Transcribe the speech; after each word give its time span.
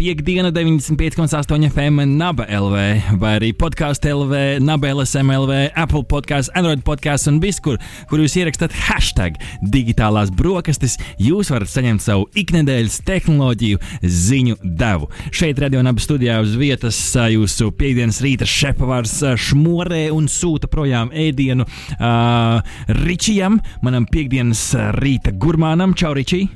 piekdiena, 0.00 0.48
95,8 0.50 1.68
FM, 1.70 2.00
Naba 2.16 2.46
LV, 2.48 2.76
vai 3.20 3.34
arī 3.36 3.50
podkāstu 3.52 4.08
LV, 4.08 4.38
Naba 4.64 4.94
LSM 4.94 5.28
LV, 5.34 5.58
Apple 5.76 6.06
podkāsts, 6.08 6.48
Android 6.56 6.80
podkāsts 6.86 7.28
un 7.28 7.36
viskur, 7.42 7.76
kur 8.08 8.22
jūs 8.22 8.38
ierakstāt 8.40 8.72
hashtag 8.86 9.36
digitālās 9.60 10.32
brokastis, 10.32 10.96
jūs 11.20 11.52
varat 11.52 11.68
saņemt 11.68 12.04
savu 12.06 12.24
iknedēļas 12.32 12.96
tehnoloģiju 13.10 13.82
ziņu 14.00 14.56
devu. 14.64 15.10
Šeit, 15.36 15.60
radio 15.60 15.84
Naba 15.84 16.00
studijā 16.00 16.40
uz 16.40 16.56
vietas, 16.56 16.96
jūsu 17.36 17.68
piekdienas 17.76 18.24
rīta 18.24 18.48
šepavārs 18.48 19.18
šmorē 19.50 20.06
un 20.16 20.32
sūta 20.32 20.70
projām 20.72 21.12
ēdienu 21.12 21.68
uh, 21.68 22.76
Ričijam, 23.04 23.60
manam 23.84 24.08
piekdienas 24.08 24.70
rīta 24.96 25.36
gurmānam, 25.36 25.92
Čau, 25.92 26.16
Ričī! 26.16 26.46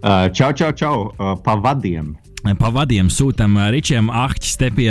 Uh, 0.00 0.30
čau, 0.32 0.54
čau, 0.56 0.72
čau, 0.72 1.10
pa 1.44 1.60
vadiem. 1.60 2.14
Pa 2.54 2.70
vadiem 2.70 3.08
sūtām 3.10 3.56
Ričiem, 3.74 4.08
Ahķis, 4.12 4.54
te 4.60 4.70
pie, 4.74 4.90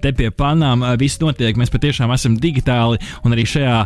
te 0.00 0.12
pie 0.16 0.30
panām. 0.34 0.84
Viss 1.00 1.20
notiek, 1.20 1.58
mēs 1.60 1.72
patiešām 1.72 2.12
esam 2.14 2.38
digitāli 2.40 3.00
un 3.26 3.34
arī 3.36 3.44
šajā 3.48 3.76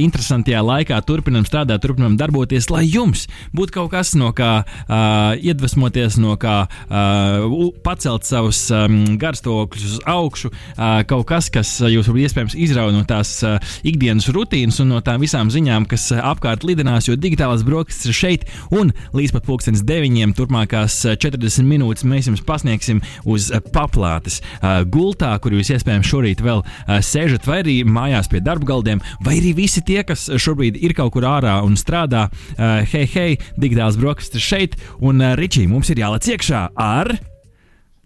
interesantajā 0.00 0.62
laikā 0.64 0.98
turpinam 1.06 1.46
strādāt, 1.46 1.82
turpinam 1.84 2.16
darboties, 2.18 2.66
lai 2.72 2.82
jums 2.88 3.26
būtu 3.54 3.76
kaut 3.78 3.92
kas 3.94 4.14
no 4.18 4.32
kā 4.36 4.50
uh, 4.64 5.36
iedvesmoties, 5.38 6.18
no 6.22 6.34
kā 6.40 6.56
uh, 6.66 7.70
pacelt 7.86 8.26
savus 8.26 8.64
um, 8.74 8.98
garstokļus 9.20 9.86
uz 9.92 10.02
augšu, 10.10 10.50
uh, 10.50 11.04
kaut 11.08 11.26
kas, 11.30 11.50
kas 11.54 11.76
jūs 11.78 12.10
iespējams 12.10 12.58
izrauj 12.66 12.94
no 12.96 13.04
tās 13.08 13.36
uh, 13.46 13.58
ikdienas 13.86 14.28
rutīnas 14.34 14.80
un 14.82 14.94
no 14.96 15.02
tām 15.04 15.22
visām 15.22 15.52
ziņām, 15.54 15.86
kas 15.90 16.10
apkārt 16.18 16.66
lidinās, 16.66 17.08
jo 17.08 17.18
digitālās 17.20 17.64
brokastis 17.66 18.10
ir 18.10 18.18
šeit 18.18 18.48
un 18.74 18.90
līdz 19.14 19.36
pat 19.38 19.48
pulkstenes 19.48 19.84
deviņiem 19.86 20.34
turpmākās 20.36 21.00
40 21.22 21.68
minūtes 21.68 22.06
mēs 22.08 22.30
jums 22.30 22.42
pasniegsim 22.44 22.63
pasniegsim 22.64 23.02
uz 23.28 23.50
paplātes 23.74 24.40
gultā, 24.88 25.34
kur 25.40 25.52
jūs 25.52 25.74
iespējams 25.76 26.08
šorīt 26.08 26.40
vēl 26.44 26.62
sēžat, 27.04 27.44
vai 27.46 27.60
arī 27.62 27.76
mājās 27.84 28.30
pie 28.32 28.40
darba 28.40 28.72
galdiem, 28.72 29.02
vai 29.24 29.36
arī 29.38 29.52
visi 29.54 29.84
tie, 29.84 30.02
kas 30.04 30.30
šobrīd 30.30 30.80
ir 30.80 30.94
kaut 30.96 31.12
kur 31.14 31.26
ārā 31.28 31.60
un 31.64 31.76
strādā. 31.76 32.28
Hei, 32.56 33.04
hei, 33.12 33.36
digitāls 33.60 33.98
brokastis 34.00 34.42
šeit, 34.42 34.78
un 35.04 35.20
Ričī, 35.36 35.66
mums 35.68 35.92
ir 35.92 36.00
jālec 36.00 36.26
iekšā 36.34 36.70
ar 36.80 37.12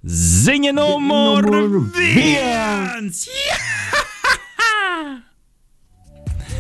ziņa 0.03 0.75
numur 0.75 1.49
viens! 1.95 3.27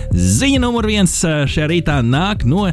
Ziņa 0.09 0.63
numur 0.63 0.87
viens 0.89 1.13
šajā 1.53 1.69
rītā 1.69 1.99
nāk 2.07 2.47
no 2.49 2.69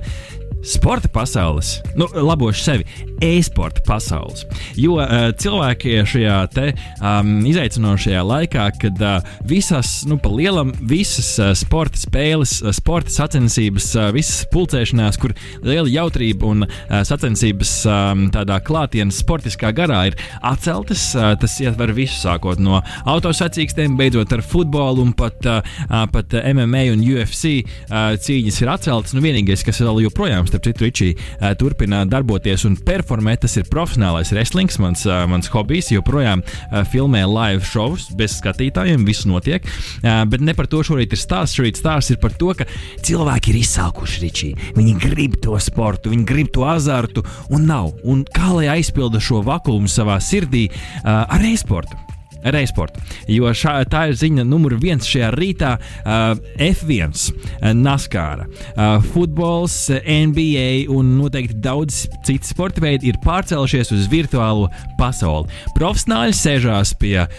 sporta 0.66 1.08
pasaules, 1.08 1.82
nu, 1.96 2.08
labošu 2.14 2.64
sevi, 2.64 2.86
e-sporta 3.22 3.82
pasaules. 3.86 4.46
Jo 4.80 4.98
uh, 4.98 5.30
cilvēki 5.38 6.00
šajā 6.10 6.38
te, 6.54 6.66
um, 7.00 7.38
izaicinošajā 7.46 8.24
laikā, 8.26 8.66
kad 8.82 9.04
uh, 9.04 9.28
visas, 9.46 10.02
nu, 10.10 10.18
pa 10.22 10.32
lielam, 10.34 10.74
visas 10.90 11.30
uh, 11.40 11.52
sporta 11.58 12.02
spēles, 12.02 12.58
uh, 12.64 12.74
sporta 12.76 13.14
sacensības, 13.14 13.92
uh, 14.00 14.10
visas 14.16 14.42
pulcēšanās, 14.54 15.20
kur 15.22 15.36
liela 15.66 15.92
jautrība 15.92 16.50
un 16.50 16.66
uh, 16.66 16.98
sacensības 17.06 17.76
um, 17.90 18.26
tādā 18.34 18.58
klātienes 18.66 19.22
sportiskā 19.22 19.70
garā 19.76 20.02
ir 20.10 20.20
atceltas, 20.42 21.08
uh, 21.18 21.34
tas 21.40 21.60
ietver 21.62 21.94
visu, 21.96 22.18
sākot 22.24 22.62
no 22.64 22.82
autosacīkstiem, 23.06 24.00
beidzot 24.00 24.34
ar 24.34 24.44
futbolu 24.46 25.06
un 25.06 25.14
pat, 25.18 25.46
uh, 25.46 26.04
pat 26.12 26.34
MMA 26.42 26.88
un 26.96 27.06
UFC 27.06 27.62
uh, 27.62 28.16
cīņas 28.18 28.62
ir 28.64 28.74
atceltas. 28.74 29.16
Nu, 29.16 29.22
vienīgais, 29.26 29.64
kas 29.66 29.84
vēl 29.86 30.04
joprojām 30.08 30.50
starp 30.56 30.68
citu, 30.70 30.86
Ričī 30.86 31.10
uh, 31.16 31.52
turpina 31.60 32.04
darboties 32.08 32.66
un 32.68 32.78
performēt. 32.80 33.44
Tas 33.46 33.58
ir 33.60 33.68
profesionālais 33.72 34.32
wrestlings, 34.32 34.80
mans, 34.80 35.04
uh, 35.10 35.26
mans 35.30 35.50
hobijs. 35.52 35.92
Joprojām 35.92 36.44
uh, 36.46 36.82
filmē 36.88 37.26
live 37.28 37.66
šovus 37.68 38.08
bez 38.16 38.38
skatītājiem, 38.40 39.06
viss 39.08 39.28
notiek. 39.28 39.66
Uh, 40.02 40.24
bet 40.30 40.44
ne 40.46 40.56
par 40.58 40.70
to 40.72 40.84
šorīt 40.86 41.16
ir 41.16 41.22
stāsts. 41.22 41.60
Šorīt 41.60 41.82
stāsts 41.82 42.16
ir 42.16 42.22
par 42.24 42.36
to, 42.40 42.54
ka 42.56 42.68
cilvēki 43.06 43.54
ir 43.54 43.62
izsalkuši 43.62 44.24
Ričī. 44.24 44.52
Viņi 44.78 44.98
grib 45.04 45.40
to 45.44 45.60
sportu, 45.60 46.14
viņi 46.14 46.28
grib 46.28 46.52
to 46.56 46.66
azartu 46.68 47.26
un 47.52 47.68
nav. 47.70 47.94
Un 48.08 48.24
kā 48.36 48.54
lai 48.56 48.70
aizpilda 48.78 49.22
šo 49.24 49.44
vakumu 49.46 49.92
savā 49.92 50.22
sirdī 50.24 50.70
uh, 50.72 51.26
ar 51.28 51.50
e-sportu? 51.52 52.15
Ar 52.46 52.58
e-sportu. 52.60 53.02
Jo 53.32 53.52
šā, 53.56 53.78
tā 53.90 54.06
ir 54.10 54.18
ziņa 54.20 54.46
numur 54.48 54.78
viens 54.82 55.08
šajā 55.10 55.32
rītā 55.36 55.76
uh,- 55.78 56.38
F1, 56.72 57.14
uh, 57.14 57.72
NASCAR, 57.76 58.46
uh, 58.46 58.98
futbols, 59.14 59.78
NBA 60.06 60.86
un 60.94 61.16
noteikti 61.20 61.58
daudz 61.64 62.06
citu 62.26 62.50
sporta 62.50 62.84
veidi 62.84 63.10
ir 63.10 63.20
pārcēlušies 63.24 63.94
uz 63.96 64.08
virtuālo 64.12 64.70
pasauli. 65.00 65.50
Profesionāļi 65.78 66.38
sēžās 66.38 66.94
pie 67.02 67.18
uh, 67.26 67.30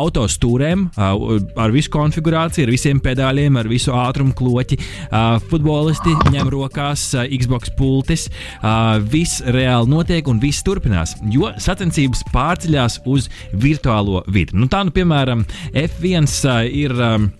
autostūrēm 0.00 0.88
uh, 0.90 1.38
ar 1.60 1.74
visu 1.74 1.92
konfigurāciju, 1.94 2.66
ar 2.68 2.74
visiem 2.74 3.00
pedāļiem, 3.02 3.58
ar 3.60 3.70
visu 3.70 3.94
ātrumu 3.96 4.36
kloķi. 4.36 4.80
Uh, 5.10 5.38
futbolisti 5.50 6.14
ņem 6.34 6.52
rokās 6.52 7.10
uh, 7.16 7.26
Xbox 7.30 7.72
pultis. 7.78 8.28
Uh, 8.60 8.98
viss 9.10 9.40
reāli 9.46 9.90
notiek 9.90 10.28
un 10.30 10.40
viss 10.42 10.64
turpinās, 10.66 11.16
jo 11.32 11.50
sacensības 11.60 12.22
pārceļās 12.34 13.00
uz 13.10 13.30
virtuālo 13.52 14.24
vidi 14.30 14.49
darīt. 14.50 14.58
Nu, 14.58 14.68
tā, 14.68 14.84
nu, 14.84 14.90
piemēram, 14.90 15.46
F1 15.74 16.28
uh, 16.44 16.66
ir. 16.66 16.92
Um, 16.92 17.32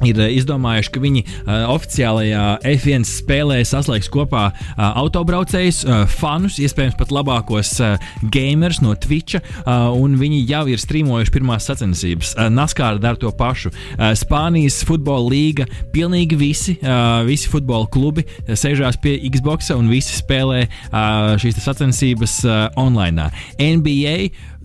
ir 0.00 0.16
izdomājuši, 0.16 0.90
ka 0.94 1.00
viņi 1.02 1.20
uh, 1.26 1.66
oficiālajā 1.74 2.44
F1 2.70 3.02
spēlē 3.04 3.58
saslēgs 3.68 4.08
kopā 4.08 4.46
uh, 4.48 4.78
autobraucējus, 4.96 5.82
uh, 5.84 6.06
fanus, 6.08 6.56
iespējams 6.56 6.96
pat 6.96 7.12
labākos 7.12 7.74
uh, 7.84 7.98
gamers 8.32 8.80
no 8.80 8.94
Twitch, 8.96 9.36
uh, 9.36 9.90
un 9.92 10.14
viņi 10.16 10.38
jau 10.48 10.62
ir 10.72 10.80
streamojuši 10.80 11.34
pirmās 11.34 11.68
sacensības. 11.68 12.32
Uh, 12.32 12.48
NASCAR 12.48 12.96
dara 12.96 13.20
to 13.20 13.28
pašu. 13.28 13.74
Uh, 13.74 14.14
Spānijas 14.16 14.80
futbola 14.88 15.34
līga, 15.34 15.68
pilnīgi 15.92 16.38
visi, 16.40 16.78
uh, 16.80 17.20
visi 17.28 17.52
futbola 17.52 17.84
klubi 17.92 18.24
uh, 18.24 18.54
sēžās 18.56 18.96
pie 19.04 19.18
Xbox 19.28 19.68
un 19.76 19.92
visi 19.92 20.16
spēlē 20.16 20.62
uh, 20.64 21.36
šīs 21.44 21.60
sacensības 21.60 22.40
uh, 22.48 22.62
online. 22.80 23.28
NBA 23.60 24.16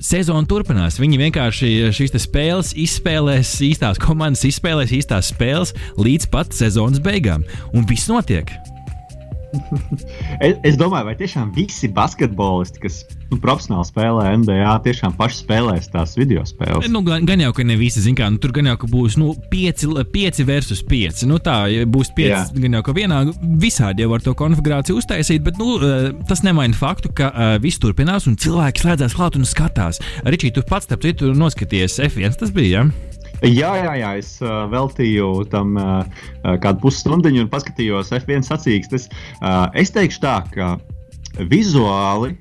sezona 0.02 0.48
turpinās. 0.50 1.00
Viņi 1.02 1.22
vienkārši 1.26 1.72
šīs 1.96 2.16
spēles 2.26 2.76
izspēlēs, 2.86 3.58
īstās 3.72 4.02
komandas 4.02 4.46
izspēlēs 4.48 4.96
īstās 5.00 5.34
spēles 5.34 5.76
līdz 5.98 6.32
pat 6.34 6.56
sezonas 6.56 7.04
beigām. 7.04 7.46
Un 7.74 7.88
viss 7.90 8.12
notiek. 8.12 8.52
Es, 10.46 10.58
es 10.66 10.78
domāju, 10.80 11.10
vai 11.10 11.16
tiešām 11.20 11.52
visi 11.56 11.90
basketbolisti, 11.92 12.82
kas 12.84 13.02
nu, 13.32 13.40
profesionāli 13.42 13.88
spēlē 13.90 14.28
NBA, 14.42 14.74
tiešām 14.86 15.16
paši 15.20 15.42
spēlēs 15.44 15.90
tās 15.94 16.16
video 16.20 16.44
spēles. 16.48 16.90
Nu, 16.92 17.02
gan, 17.06 17.26
gan 17.28 17.44
jau, 17.44 17.52
ka 17.56 17.66
ne 17.68 17.78
visi 17.80 18.04
zina, 18.04 18.20
kā 18.22 18.30
nu, 18.34 18.42
tur 18.42 18.54
gan 18.56 18.70
jau, 18.72 18.78
ka 18.82 18.90
būs 18.92 19.18
nu, 19.22 19.32
5 19.52 20.44
versus 20.48 20.84
5. 20.86 21.26
Nu, 21.30 21.40
tā 21.44 21.58
būs 21.90 22.14
5, 22.18 22.56
gan 22.60 22.80
jau, 22.80 22.84
ka 22.86 22.96
vienā 22.98 23.22
visādi 23.62 24.06
jau 24.06 24.12
var 24.14 24.26
to 24.26 24.36
konfigurāciju 24.38 25.00
uztaisīt, 25.02 25.44
bet 25.46 25.60
nu, 25.62 25.76
eh, 25.80 26.12
tas 26.30 26.44
nemaina 26.46 26.78
faktu, 26.78 27.14
ka 27.16 27.32
uh, 27.32 27.56
viss 27.64 27.82
turpinās 27.82 28.30
un 28.30 28.38
cilvēki 28.40 28.86
slēdzās 28.86 29.18
klāt 29.18 29.40
un 29.40 29.48
skatās. 29.48 30.02
Ričī, 30.26 30.54
tu 30.54 30.66
pats, 30.68 30.90
starp 30.90 31.06
citu, 31.06 31.34
noskaties 31.38 32.00
F1, 32.10 32.40
tas 32.40 32.54
bija. 32.56 32.86
Ja? 32.86 33.15
Jā, 33.44 33.72
jā, 33.82 33.94
jā, 34.00 34.12
es 34.22 34.36
uh, 34.44 34.64
veltīju 34.72 35.46
tam 35.52 35.76
uh, 35.80 36.04
kādu 36.64 36.86
pusstundu 36.86 37.34
un 37.34 37.50
paskatījos 37.52 38.14
F1 38.16 38.46
sacīkstes. 38.48 39.10
Uh, 39.42 39.68
es 39.76 39.92
teikšu 39.96 40.22
tā, 40.24 40.38
ka 40.54 40.76
vizuāli 41.52 42.38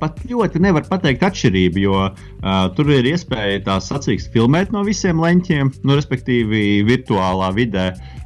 pat 0.00 0.16
ļoti 0.24 0.62
nevar 0.64 0.86
pateikt 0.88 1.26
atšķirību, 1.28 1.82
jo 1.84 1.98
uh, 2.08 2.14
tur 2.76 2.88
ir 2.94 3.10
iespēja 3.10 3.60
tās 3.66 3.90
sacīkstes 3.92 4.32
filmēt 4.32 4.72
no 4.72 4.80
visiem 4.86 5.20
leņķiem, 5.20 5.74
nu, 5.84 5.98
respektīvi 5.98 6.80
virtuālā 6.88 7.52
vidē. 7.58 7.90
Uh, 7.92 8.20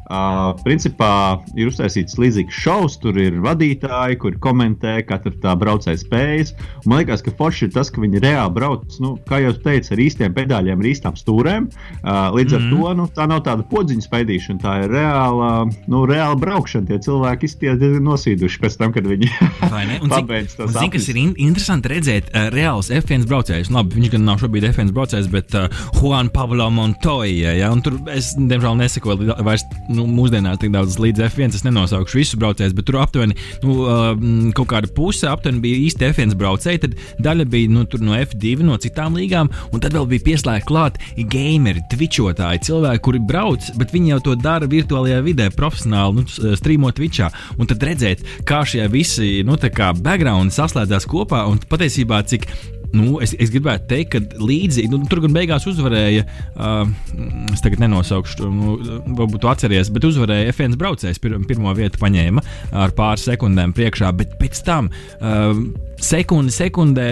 principā 0.64 1.40
ir 1.56 1.70
uztaisīts 1.70 2.18
līdzīgs 2.20 2.52
šovs, 2.64 2.98
tur 3.02 3.16
ir 3.20 3.38
vadītāji, 3.44 4.18
kuri 4.20 4.38
komentē 4.42 4.98
katru 5.08 5.32
tā 5.42 5.54
braucēju 5.58 6.00
spējas. 6.02 6.52
Man 6.86 7.00
liekas, 7.02 7.22
ka 7.24 7.32
forši 7.38 7.68
ir 7.68 7.72
tas, 7.74 7.90
ka 7.90 8.02
viņi 8.02 8.20
reāli 8.24 8.54
brauc, 8.56 8.98
nu, 9.02 9.14
kā 9.28 9.40
jau 9.44 9.52
teicu, 9.64 9.92
ar 9.96 10.02
īstiem 10.04 10.34
pedāļiem, 10.36 10.80
ar 10.84 10.90
īstām 10.90 11.16
stūrēm. 11.18 11.68
Uh, 12.04 12.30
līdz 12.36 12.52
mm 12.52 12.54
ar 12.54 12.60
Mhm. 12.64 12.70
to 12.82 12.94
nu, 12.94 13.04
tā 13.16 13.26
nav 13.28 13.40
tāda 13.44 13.64
podziņa 13.68 14.04
spaidīšana, 14.06 14.60
tā 14.62 14.74
ir 14.84 14.90
reāla, 14.94 15.50
nu, 15.88 16.04
reāla 16.06 16.36
braukšana. 16.40 16.86
Tie 16.86 16.98
cilvēki 16.98 17.44
izties 17.48 17.78
diezgan 17.80 18.04
nosīduši 18.04 18.60
pēc 18.62 18.76
tam, 18.78 18.92
kad 18.92 19.04
viņi 19.08 19.28
pabeidz 20.14 20.54
tos 20.56 20.70
zini, 20.72 20.90
kas 20.92 21.02
aplis. 21.04 21.08
ir 21.08 21.16
in 21.20 21.34
interesanti 21.48 21.88
redzēt, 21.92 22.30
uh, 22.34 22.48
reāls 22.54 22.90
F1 22.94 23.26
braucējs. 23.28 23.70
Labi, 23.74 23.96
viņš 24.00 24.10
gan 24.14 24.24
nav 24.28 24.38
šobrīd 24.42 24.68
F1 24.70 24.92
braucējs, 24.96 25.28
bet 25.32 25.54
uh, 25.58 25.68
Juan 26.00 26.28
Pablo 26.28 26.68
Montoya. 26.70 27.54
Ja? 27.58 27.70
un 27.72 27.82
Tur 27.84 27.98
es, 28.14 28.32
diemžēl, 28.38 28.76
nesekoju 28.80 29.18
li- 29.20 29.34
vairs 29.44 29.64
nu, 29.96 30.06
mūsdienās 30.10 30.60
tik 30.62 30.72
daudz 30.74 30.98
līdz 31.02 31.24
F1. 31.28 31.54
Es 31.56 31.64
nenosaukšu 31.66 32.20
visus 32.20 32.38
braucējus, 32.40 32.74
bet 32.76 32.88
tur 32.88 33.00
aptuveni 33.02 33.36
nu, 33.64 33.76
kaut 34.56 34.70
kāda 34.72 34.90
puse 34.94 35.28
aptuveni 35.30 35.62
bija 35.64 35.80
īsti 35.86 36.10
F1 36.10 36.36
braucēji. 36.40 36.82
Tad 36.84 36.96
daļa 37.24 37.48
bija 37.50 37.72
nu, 37.72 37.84
no 38.04 38.18
F2, 38.18 38.54
no 38.66 38.78
citām 38.82 39.18
līgām, 39.18 39.50
un 39.72 39.82
tad 39.84 39.96
vēl 39.96 40.08
bija 40.10 40.26
pieslēgti 40.30 40.68
klāt 40.70 41.00
gameri, 41.32 41.84
twitchotāji, 41.92 42.64
cilvēki, 42.68 43.04
kuri 43.04 43.22
brauc, 43.24 43.70
bet 43.80 43.94
viņi 43.94 44.14
jau 44.14 44.20
to 44.28 44.36
dara 44.40 44.68
virtuālajā 44.70 45.22
vidē, 45.24 45.50
profesionāli, 45.54 46.22
nu, 46.22 46.54
streamot 46.58 46.96
Twitchā. 46.98 47.30
Un 47.58 47.70
tad 47.70 47.82
redzēt, 47.84 48.24
kā 48.48 48.62
šie 48.68 48.86
visi 48.92 49.42
nu, 49.46 49.58
background 49.58 50.54
saslēdzās 50.54 51.08
kopā 51.10 51.44
un 51.50 51.60
patiesībā 51.70 52.22
cik. 52.30 52.48
Nu, 52.94 53.18
es, 53.24 53.34
es 53.42 53.50
gribētu 53.52 53.88
teikt, 53.90 54.14
ka 54.14 54.42
līdzi 54.42 54.86
nu, 54.92 55.00
tur 55.10 55.22
gan 55.24 55.34
beigās 55.34 55.66
uzvarēja. 55.70 56.24
Uh, 56.54 56.84
es 57.54 57.64
tagad 57.64 57.82
nenosaukšu, 57.82 58.50
nu, 58.50 58.76
varbūt 59.18 59.40
tu 59.42 59.50
atceries, 59.50 59.90
bet 59.94 60.06
uzvarēja 60.06 60.52
F1 60.54 60.78
braucējs. 60.80 61.20
Pir, 61.22 61.36
pirmo 61.48 61.74
vietu 61.76 62.00
paņēma 62.02 62.44
ar 62.84 62.94
pāris 62.96 63.26
sekundēm 63.28 63.74
priekšā, 63.76 64.12
bet 64.18 64.38
pēc 64.40 64.62
tam. 64.66 64.92
Uh, 65.18 65.66
Sekundi, 66.04 66.52
sekundē, 66.52 67.04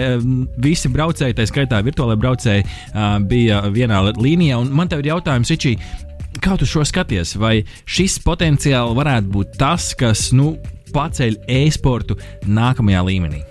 visi 0.61 0.89
braucēji, 0.91 1.33
tā 1.37 1.45
skaitā 1.49 1.79
virtuālajie 1.85 2.19
braucēji, 2.19 2.65
uh, 2.65 3.15
bija 3.25 3.63
vienā 3.73 4.03
līnijā. 4.11 4.59
Man 4.69 4.91
te 4.91 4.99
ir 5.01 5.13
jautājums, 5.13 5.53
Ričī, 5.53 5.77
Kā 6.43 6.57
tu 6.57 6.65
šo 6.67 6.81
skaties? 6.87 7.35
Vai 7.39 7.61
šis 7.85 8.17
potenciāli 8.25 8.97
varētu 8.97 9.31
būt 9.31 9.57
tas, 9.61 9.91
kas 9.95 10.31
nu, 10.35 10.55
paceļ 10.93 11.43
e-sportu 11.61 12.17
nākamajā 12.49 13.03
līmenī? 13.07 13.43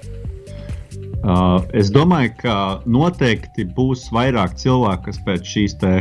Uh, 1.22 1.60
es 1.78 1.86
domāju, 1.94 2.32
ka 2.40 2.54
noteikti 2.90 3.62
būs 3.76 4.08
vairāk 4.14 4.56
cilvēku, 4.58 5.04
kas 5.06 5.20
pēc 5.22 5.52
šīs 5.52 5.76
te 5.78 5.92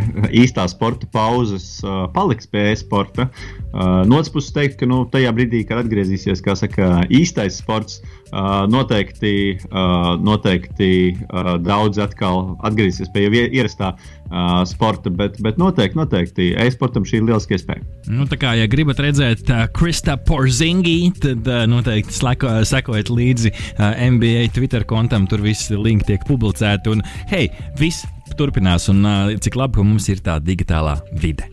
īstā 0.42 0.66
sporta 0.72 1.06
pauzes 1.14 1.68
uh, 1.86 2.08
paliks 2.16 2.50
pie 2.50 2.72
e-sporta. 2.72 3.28
Uh, 3.70 4.02
no 4.10 4.18
otras 4.18 4.34
puses, 4.34 4.54
teikt, 4.56 4.80
ka 4.80 4.90
nu, 4.90 5.04
tajā 5.14 5.30
brīdī, 5.38 5.62
kad 5.70 5.84
atgriezīsies 5.84 6.42
saka, 6.42 7.04
īstais 7.14 7.62
sports, 7.62 8.02
uh, 8.02 8.21
noteikti, 8.32 9.34
uh, 9.72 10.14
noteikti 10.24 10.92
uh, 11.28 11.56
daudz 11.60 12.00
atkal 12.02 12.56
atgriezīsies 12.64 13.12
pie 13.14 13.26
jau 13.26 13.34
ie- 13.36 13.50
ierastā 13.60 13.92
uh, 13.96 14.62
sporta, 14.70 15.12
bet, 15.12 15.36
bet 15.44 15.60
noteikti, 15.62 16.00
noteikti 16.00 16.48
e-sportam 16.64 17.04
šī 17.08 17.20
ir 17.20 17.28
lieliska 17.28 17.58
iespēja. 17.58 17.84
Nu, 18.12 18.28
tā 18.32 18.40
kā, 18.42 18.54
ja 18.60 18.70
gribat 18.72 19.02
redzēt 19.04 19.52
uh, 19.52 19.66
Krista 19.76 20.16
Porzingi, 20.18 21.12
tad 21.22 21.48
uh, 21.52 21.66
noteikti 21.70 22.16
sleko, 22.16 22.58
sekojiet 22.68 23.12
līdzi 23.12 23.54
uh, 23.54 23.86
NBA 24.16 24.48
Twitter 24.56 24.88
kontam. 24.88 25.28
Tur 25.28 25.44
viss 25.44 25.72
linki 25.72 26.14
tiek 26.14 26.26
publicēti. 26.30 26.96
Un, 26.96 27.04
hei, 27.32 27.50
viss 27.80 28.06
turpinās. 28.40 28.88
Un 28.94 29.04
uh, 29.06 29.36
cik 29.44 29.60
labi, 29.60 29.80
ka 29.80 29.86
mums 29.88 30.08
ir 30.12 30.24
tā 30.24 30.40
digitālā 30.44 30.98
vide. 31.20 31.50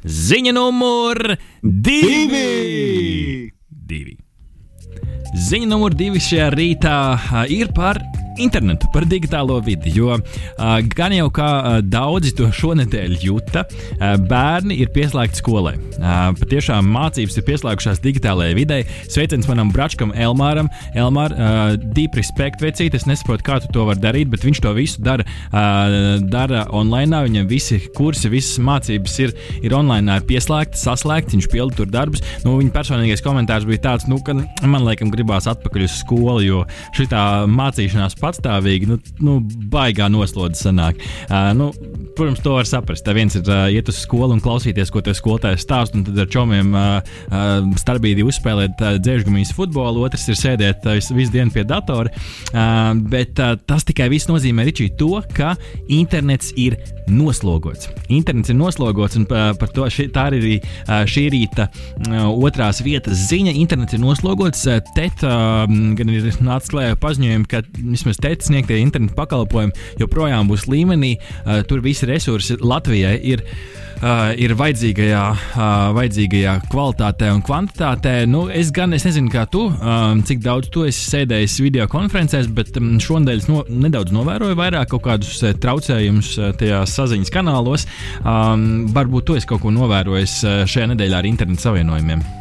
Ziņa 0.00 0.54
numur 0.56 1.18
divi! 1.60 3.50
divi. 3.90 4.16
Ziņa 5.30 5.70
numur 5.70 5.94
divi 5.94 6.22
šajā 6.22 6.50
rītā 6.56 6.96
ir 7.54 7.70
par 7.76 8.00
internetu, 8.40 8.88
par 8.94 9.04
digitālo 9.04 9.58
vidi. 9.60 9.90
Jo 9.92 10.16
gan 10.96 11.12
jau 11.12 11.26
kā 11.34 11.80
daudzi 11.84 12.32
to 12.38 12.46
šonadēļ 12.56 13.16
jūta, 13.20 13.66
bērni 14.30 14.78
ir 14.80 14.88
pieslēgti 14.94 15.42
skolai. 15.42 15.74
Patiešām 16.40 16.88
mācības 16.88 17.36
ir 17.36 17.44
pieslēgušās 17.48 18.00
digitālajai 18.00 18.54
videi. 18.56 18.86
Sveiciens 19.10 19.48
manam 19.50 19.72
bračkam 19.74 20.14
Elmāram. 20.16 20.70
Elmār, 20.96 21.34
deep 21.92 22.16
respect 22.16 22.64
vecīt. 22.64 22.96
Es 22.96 23.04
nesaprotu, 23.10 23.44
kā 23.44 23.58
tu 23.60 23.68
to 23.74 23.84
vari 23.90 24.00
darīt, 24.00 24.30
bet 24.32 24.46
viņš 24.46 24.62
to 24.64 24.72
visu 24.78 25.04
dara, 25.04 25.26
dara 25.52 26.64
online. 26.72 27.20
Viņam 27.28 27.50
visi 27.50 27.80
kursi, 27.96 28.30
visas 28.32 28.56
mācības 28.64 29.18
ir, 29.26 29.36
ir 29.60 29.76
online, 29.76 30.16
ir 30.16 30.26
pieslēgti, 30.30 30.80
saslēgti. 30.80 31.36
Viņš 31.36 31.50
pilda 31.52 31.82
tur 31.82 31.92
darbus. 31.92 32.24
Nu, 32.46 32.56
viņa 32.62 32.72
personīgais 32.78 33.26
komentārs 33.26 33.68
bija 33.68 33.84
tāds, 33.90 34.08
nu, 34.08 34.22
ka 34.24 34.38
man 34.64 34.79
liekas, 34.86 35.10
gribās 35.12 35.48
atpakaļ 35.50 35.86
uz 35.86 35.96
skolu, 36.00 36.40
jo 36.44 36.62
šī 36.96 37.08
mācīšanās 37.50 38.16
patstāvīgi, 38.20 38.88
nu, 38.90 38.98
nu 39.24 39.38
baigā 39.72 40.08
noslodzi 40.12 40.66
sanāk. 40.66 41.00
Uh, 41.28 41.50
nu, 41.56 41.70
protams, 42.16 42.42
to 42.44 42.54
var 42.56 42.68
saprast. 42.68 43.04
Tā 43.06 43.14
viens 43.16 43.36
ir 43.38 43.46
uh, 43.48 43.66
iet 43.72 43.88
uz 43.90 44.00
skolu 44.04 44.36
un 44.36 44.42
klausīties, 44.44 44.92
ko 44.92 45.02
tas 45.04 45.20
skolotājs 45.20 45.64
stāsta, 45.64 45.98
un 45.98 46.06
tad 46.06 46.18
ar 46.24 46.30
čomiem 46.30 46.74
uh, 46.74 47.00
uh, 47.30 47.70
starpbrīdī 47.80 48.24
uzspēlēt 48.26 48.82
uh, 48.84 48.96
dzēžgumijas 49.02 49.54
futbolu, 49.56 50.04
otrs 50.06 50.28
ir 50.30 50.38
sēdēt 50.38 50.86
uh, 50.88 50.98
visu, 51.16 51.32
dienu 51.34 51.54
pie 51.54 51.64
datora. 51.68 52.12
Uh, 52.50 52.92
bet 53.10 53.40
uh, 53.42 53.56
tas 53.68 53.86
tikai 53.88 54.10
viss 54.12 54.30
nozīmē 54.30 54.66
Ričī, 54.68 54.90
to, 54.98 55.12
ka 55.36 55.54
internets 55.90 56.54
ir 56.60 56.78
noslogots. 57.10 57.90
Internets 58.12 58.52
ir 58.52 58.58
noslogots, 58.58 59.18
un 59.18 59.26
uh, 59.28 59.50
par 59.58 59.72
to 59.74 59.88
ši, 59.90 60.08
tā 60.14 60.28
ir 60.30 60.38
arī 60.40 60.56
uh, 60.60 61.02
šī 61.10 61.26
rīta 61.34 61.68
uh, 61.70 62.28
otrās 62.30 62.82
vietas 62.84 63.26
ziņa. 63.30 63.56
Internets 63.60 63.96
ir 63.96 64.02
noslogots. 64.02 64.66
Uh, 64.70 64.78
TET 64.94 65.24
uh, 65.26 65.64
gan 65.98 66.12
ir 66.12 66.30
nācis 66.44 66.70
klajā 66.70 66.94
ar 66.94 66.98
paziņojumu, 67.02 67.48
ka 67.50 67.64
vismaz 67.80 68.20
TET 68.22 68.46
sniegtie 68.46 68.78
internetu 68.78 69.16
pakalpojumi 69.18 69.98
joprojām 69.98 70.50
būs 70.50 70.68
līmenī. 70.70 71.16
Uh, 71.42 71.60
tur 71.66 71.82
visi 71.82 72.08
resursi 72.10 72.60
Latvijai 72.60 73.16
ir. 73.34 73.46
Uh, 74.00 74.30
ir 74.40 74.54
vajadzīgajā, 74.56 75.22
uh, 75.36 75.90
vajadzīgajā 75.92 76.54
kvalitātē 76.72 77.28
un 77.34 77.42
kvantitātē. 77.44 78.14
Nu, 78.32 78.46
es 78.48 78.70
gan 78.72 78.96
es 78.96 79.04
nezinu, 79.04 79.28
kā 79.28 79.42
tu, 79.52 79.66
uh, 79.68 80.14
cik 80.24 80.40
daudz 80.40 80.70
tu 80.72 80.86
esi 80.88 81.04
sēdējis 81.04 81.58
video 81.60 81.84
konferencēs, 81.92 82.48
bet 82.56 82.80
um, 82.80 82.94
šonadēļ 82.96 83.44
es 83.44 83.50
no, 83.52 83.60
nedaudz 83.68 84.16
novēroju 84.16 84.56
vairāk 84.56 84.94
kaut 84.94 85.04
kādus 85.04 85.36
uh, 85.44 85.52
traucējumus 85.52 86.32
uh, 86.40 86.54
tajās 86.56 86.96
saziņas 86.96 87.36
kanālos. 87.36 87.84
Um, 88.24 88.86
varbūt 88.96 89.28
tu 89.28 89.36
esi 89.36 89.52
kaut 89.52 89.66
ko 89.66 89.76
novērojis 89.76 90.42
uh, 90.46 90.60
šajā 90.64 90.94
nedēļā 90.94 91.20
ar 91.20 91.34
internetu 91.36 91.68
savienojumiem. 91.68 92.39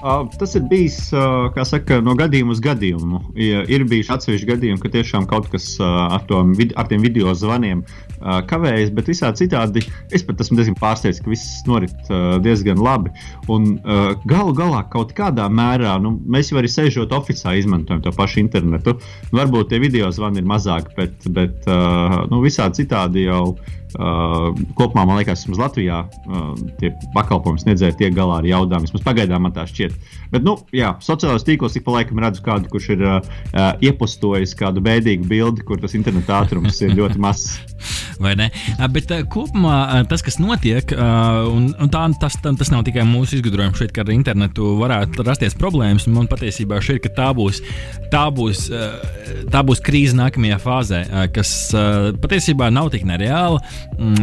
Tas 0.00 0.54
ir 0.56 0.62
bijis 0.70 0.96
saka, 1.10 1.98
no 2.00 2.14
gadījuma 2.16 2.54
uz 2.54 2.60
gadījumu. 2.64 3.20
Ir 3.36 3.84
bijuši 3.88 4.14
atsevišķi 4.14 4.48
gadījumi, 4.48 4.80
ka 4.80 4.92
tiešām 4.94 5.26
kaut 5.28 5.50
kas 5.52 5.74
ar, 5.84 6.22
to, 6.28 6.40
ar 6.80 6.88
tiem 6.88 7.04
video 7.04 7.34
zvaniem 7.36 7.82
kavējas, 8.20 8.92
bet 8.96 9.08
visādi 9.08 9.44
citādi 9.44 9.82
es 10.12 10.24
pat 10.24 10.40
esmu 10.40 10.58
diezgan 10.58 10.76
pārsteigts, 10.80 11.20
ka 11.24 11.32
viss 11.32 11.60
norit 11.68 12.12
diezgan 12.44 12.80
labi. 12.80 13.12
Un 13.52 13.74
galu 14.28 14.54
galā 14.56 14.84
kaut 14.92 15.12
kādā 15.16 15.48
mērā 15.52 15.98
nu, 16.00 16.14
mēs 16.28 16.52
jau 16.52 16.60
arī 16.60 16.70
sēžot 16.72 17.12
oficiālā 17.16 17.58
izmantojam 17.60 18.00
to 18.04 18.14
pašu 18.16 18.40
internetu. 18.44 18.96
Nu, 19.30 19.42
varbūt 19.42 19.72
tie 19.72 19.82
video 19.82 20.08
zvani 20.14 20.40
ir 20.40 20.48
mazāki, 20.48 20.96
bet, 20.96 21.28
bet 21.36 21.68
nu, 22.32 22.40
visādi 22.46 22.84
citādi 22.84 23.28
jau. 23.28 23.44
Uh, 23.98 24.52
kopumā 24.78 25.02
man 25.08 25.18
liekas, 25.18 25.42
ka 25.48 25.56
Latvijā 25.58 26.04
uh, 26.06 26.52
tie 26.78 26.92
pakalpojumu 27.14 27.58
sniedzēji 27.64 27.96
tiek 27.98 28.14
galā 28.14 28.38
ar 28.38 28.46
jaudām. 28.46 28.84
Vismaz 28.86 29.02
pagaidām 29.02 29.42
man 29.46 29.54
tā 29.56 29.64
šķiet. 29.66 29.96
Bet, 30.30 30.44
nu, 30.46 30.54
jā, 30.74 30.92
sociālajos 31.02 31.46
tīklos 31.46 31.74
ik 31.78 31.86
pa 31.86 31.96
laikam 31.96 32.20
redzu 32.22 32.44
kādu, 32.46 32.70
kurš 32.70 32.92
ir 32.94 33.02
uh, 33.02 33.16
uh, 33.50 33.72
iepostojis 33.82 34.54
kādu 34.58 34.82
bēdīgu 34.86 35.26
bildi, 35.30 35.66
kur 35.66 35.80
tas 35.82 35.96
interneta 35.98 36.38
ātrums 36.38 36.78
ir 36.84 36.94
ļoti 36.98 37.18
mazs. 37.22 37.58
Vai 38.22 38.36
ne? 38.38 38.50
Uh, 38.76 38.86
Bet 38.92 39.10
uh, 39.10 39.24
kopumā 39.32 39.76
uh, 39.80 40.04
tas, 40.06 40.22
kas 40.22 40.38
notiek, 40.38 40.94
uh, 40.94 41.50
un, 41.50 41.70
un 41.74 41.90
tā, 41.90 42.04
tas, 42.22 42.38
tas 42.38 42.70
nav 42.70 42.84
tikai 42.86 43.06
mūsu 43.08 43.40
izgudrojums 43.40 43.80
šeit, 43.80 43.94
ka 43.96 44.04
ar 44.04 44.14
internetu 44.14 44.76
varētu 44.78 45.26
rasties 45.26 45.58
problēmas. 45.58 46.06
Man 46.10 46.30
patiesībā 46.30 46.78
šķiet, 46.84 47.02
ka 47.08 47.14
tā 47.16 47.28
būs, 47.34 47.62
tā 48.12 48.26
būs, 48.34 48.68
uh, 48.70 49.00
tā 49.50 49.64
būs 49.66 49.82
krīze 49.82 50.14
nākamajā 50.18 50.60
fāzē, 50.62 51.02
uh, 51.08 51.26
kas 51.34 51.54
uh, 51.74 52.10
patiesībā 52.22 52.70
nav 52.70 52.92
tik 52.94 53.08
nereāla. 53.08 53.58
Mm, 53.58 53.79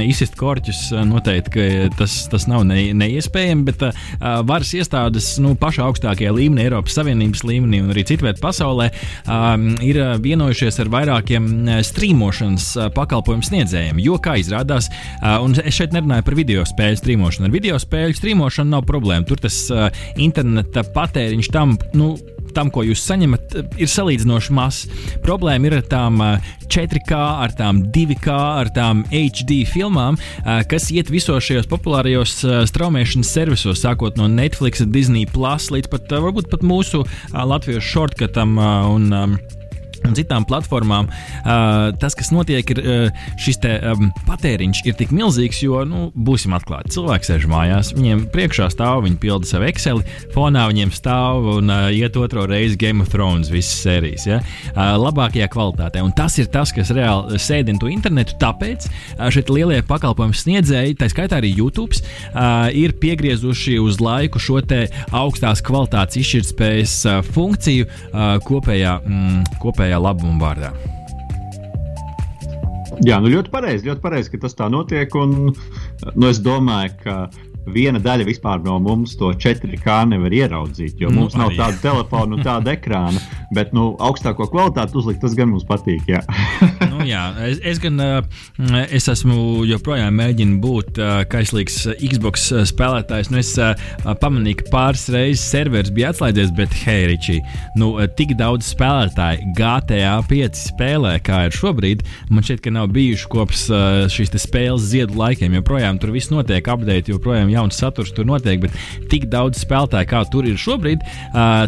Izsist 0.07 0.37
korķus 0.39 0.87
uh, 0.93 1.03
noteikti 1.07 1.89
tas, 1.97 2.15
tas 2.31 2.47
nav 2.49 2.63
ne, 2.67 2.79
neiespējami, 2.97 3.65
bet 3.67 3.83
uh, 3.87 4.05
varas 4.47 4.73
iestādes 4.77 5.33
nu, 5.43 5.53
pašā 5.59 5.85
augstākajā 5.87 6.33
līmenī, 6.35 6.67
Eiropas 6.67 6.97
Savienības 6.97 7.43
līmenī 7.47 7.81
un 7.83 7.91
arī 7.93 8.05
citvietā 8.07 8.41
pasaulē 8.43 8.89
um, 9.25 9.69
ir 9.85 9.99
vienojušies 10.23 10.81
ar 10.83 10.91
vairākiem 10.93 11.49
streamošanas 11.85 12.69
uh, 12.77 12.89
pakalpojumu 12.95 13.45
sniedzējiem. 13.47 14.01
Jo, 14.03 14.17
kā 14.23 14.37
izrādās, 14.41 14.89
uh, 14.89 15.37
un 15.45 15.57
es 15.61 15.77
šeit 15.77 15.95
nerunāju 15.95 16.25
par 16.27 16.37
video 16.37 16.65
spēļu 16.67 17.01
streamošanu. 17.01 17.49
Ar 17.49 17.55
video 17.55 17.81
spēļu 17.81 18.17
streamošanu 18.17 18.73
nav 18.73 18.87
problēma. 18.89 19.27
Tur 19.27 19.41
tas 19.43 19.59
uh, 19.73 19.87
interneta 20.21 20.85
patēriņš 20.95 21.51
tam. 21.53 21.77
Nu, 21.97 22.15
tam, 22.56 22.72
ko 22.74 22.84
jūs 22.86 23.04
saņemat, 23.08 23.58
ir 23.80 23.92
salīdzinoši 23.92 24.56
mazs. 24.56 24.88
Problēma 25.25 25.70
ir 25.70 25.77
ar 25.80 25.86
tām 25.89 26.22
4K, 26.68 27.18
ar 27.18 27.54
tām 27.58 27.82
2K, 27.96 28.38
ar 28.63 28.72
tām 28.75 29.04
HD 29.12 29.62
filmām, 29.70 30.20
kas 30.70 30.89
iet 30.94 31.12
visos 31.13 31.46
šajos 31.48 31.70
populārajos 31.72 32.39
straumēšanas 32.72 33.34
servisos, 33.39 33.84
sākot 33.84 34.20
no 34.20 34.30
Netflix, 34.32 34.86
Disney, 34.86 35.27
Plus, 35.30 35.70
līdz 35.74 35.92
pat 35.92 36.18
varbūt 36.18 36.51
pat 36.51 36.66
mūsu 36.66 37.04
latviešu 37.34 37.86
shortcutam 37.88 38.58
un 38.60 39.38
un 40.06 40.16
citām 40.18 40.46
platformām, 40.48 41.10
uh, 41.10 41.92
tas, 42.01 42.16
kas 42.18 42.32
notiek, 42.34 42.74
ir 42.74 42.82
uh, 42.82 43.25
šis 43.42 43.62
te, 43.63 43.74
um, 43.92 44.12
patēriņš 44.27 44.84
ir 44.88 44.98
tik 45.00 45.13
milzīgs, 45.16 45.62
jo, 45.66 45.82
nu, 45.88 46.08
būsim 46.13 46.56
atklāti, 46.58 46.94
cilvēks 46.98 47.32
sēž 47.32 47.48
mājās, 47.51 47.94
viņiem 47.98 48.27
priekšā 48.34 48.70
stāv, 48.74 49.04
viņi 49.06 49.20
pilda 49.24 49.50
savu 49.50 49.68
Excel, 49.70 50.04
fonā 50.36 50.68
viņiem 50.72 50.94
stāv 50.96 51.48
un 51.58 51.72
uh, 51.74 51.88
iet 51.94 52.18
otro 52.20 52.46
reizi 52.50 52.80
Game 52.80 53.04
of 53.04 53.12
Thrones 53.13 53.51
visas 53.54 53.82
sērijas, 53.86 54.27
ja? 54.30 54.42
uh, 54.74 54.96
labākajā 55.01 55.50
kvalitātē. 55.54 56.04
Un 56.06 56.13
tas 56.18 56.38
ir 56.42 56.50
tas, 56.54 56.74
kas 56.75 56.92
reāli 56.96 57.39
sēdina 57.42 57.82
to 57.82 57.92
internetu, 57.92 58.38
tāpēc 58.42 58.89
uh, 58.89 59.27
šeit 59.34 59.51
lielie 59.54 59.82
pakalpojumu 59.88 60.38
sniedzēji, 60.38 60.98
tā 61.00 61.10
skaitā 61.12 61.42
arī 61.42 61.54
YouTube, 61.58 61.98
uh, 61.98 62.68
ir 62.75 62.96
piegriezuši 63.01 63.77
uz 63.82 64.01
laiku 64.04 64.42
šo 64.42 64.62
te 64.68 64.86
augstās 65.16 65.63
kvalitātes 65.66 66.20
izšķirtspējas 66.22 66.96
uh, 67.08 67.20
funkciju 67.36 67.88
uh, 67.88 68.38
kopējā, 68.48 68.98
mm, 69.04 69.60
kopējā 69.63 69.87
kopējā 69.88 70.00
labuma 70.01 70.39
vārdā. 70.44 70.72
Jā, 73.06 73.20
nu 73.22 73.29
ļoti 73.29 73.51
pareizi, 73.53 73.86
ļoti 73.88 74.01
pareizi, 74.01 74.32
ka 74.34 74.39
tas 74.41 74.56
tā 74.58 74.70
notiek. 74.74 75.13
Un, 75.15 75.53
nu, 76.15 76.27
es 76.27 76.39
domāju, 76.41 76.96
ka 77.03 77.29
viena 77.67 78.00
daļa 78.00 78.25
vispār 78.25 78.63
no 78.65 78.79
mums 78.79 79.15
to 79.20 79.29
4K 79.38 80.00
nevar 80.10 80.34
ieraudzīt, 80.34 80.98
jo 81.00 81.12
nu, 81.12 81.22
mums 81.22 81.36
nav 81.38 81.53
tāda 81.53 81.77
telefona 81.84 82.38
un 82.38 82.44
tāda 82.44 82.74
ekrāna. 82.74 83.22
Bet 83.56 83.72
nu, 83.75 83.94
augstāko 84.04 84.50
kvalitāti 84.51 84.98
uzlikt, 85.00 85.22
tas 85.24 85.36
gan 85.38 85.51
mums 85.54 85.63
patīk. 85.68 86.04
Jā, 86.10 86.20
nu, 86.92 87.06
jā 87.08 87.24
es, 87.48 87.62
es 87.63 87.80
gan 87.80 88.01
es 88.92 89.08
esmu 89.08 89.63
joprojām 89.70 90.18
mēģinu 90.20 90.58
būt 90.63 91.00
kaislīgs 91.32 91.80
Xbox 91.96 92.50
spēlētājs. 92.72 93.32
Nu, 93.32 93.39
es 93.39 93.54
pamanīju, 94.04 94.60
ka 94.62 94.72
pāris 94.74 95.08
reizes 95.13 95.46
serveris 95.48 95.94
bija 95.96 96.12
atslēdzies, 96.12 96.51
bet 96.58 96.75
hei, 96.84 97.06
Ričī, 97.13 97.38
nu, 97.80 97.94
tik 98.20 98.36
daudz 98.39 98.68
spēlētāju 98.74 99.54
GTA 99.58 100.18
5 100.27 100.62
spēlē, 100.74 101.16
kā 101.24 101.46
ir 101.48 101.56
šobrīd, 101.56 102.04
man 102.34 102.44
šķiet, 102.44 102.63
ka 102.66 102.75
nav 102.75 102.92
bijuši 102.96 103.32
kopš 103.32 103.63
šīs 104.12 104.36
spēles 104.44 104.89
ziedu 104.92 105.16
laikiem. 105.22 105.56
Joprojām 105.62 106.01
tur 106.01 106.12
viss 106.16 106.34
notiek, 106.34 106.68
update, 106.68 107.13
joprojām 107.16 107.51
jauns 107.54 107.80
saturs 107.80 108.12
tur 108.16 108.27
notiek, 108.27 108.60
bet 108.66 108.75
tik 109.12 109.30
daudz 109.32 109.63
spēlētāju, 109.63 110.12
kā 110.12 110.24
tur 110.34 110.48
ir 110.50 110.60
šobrīd, 110.60 111.08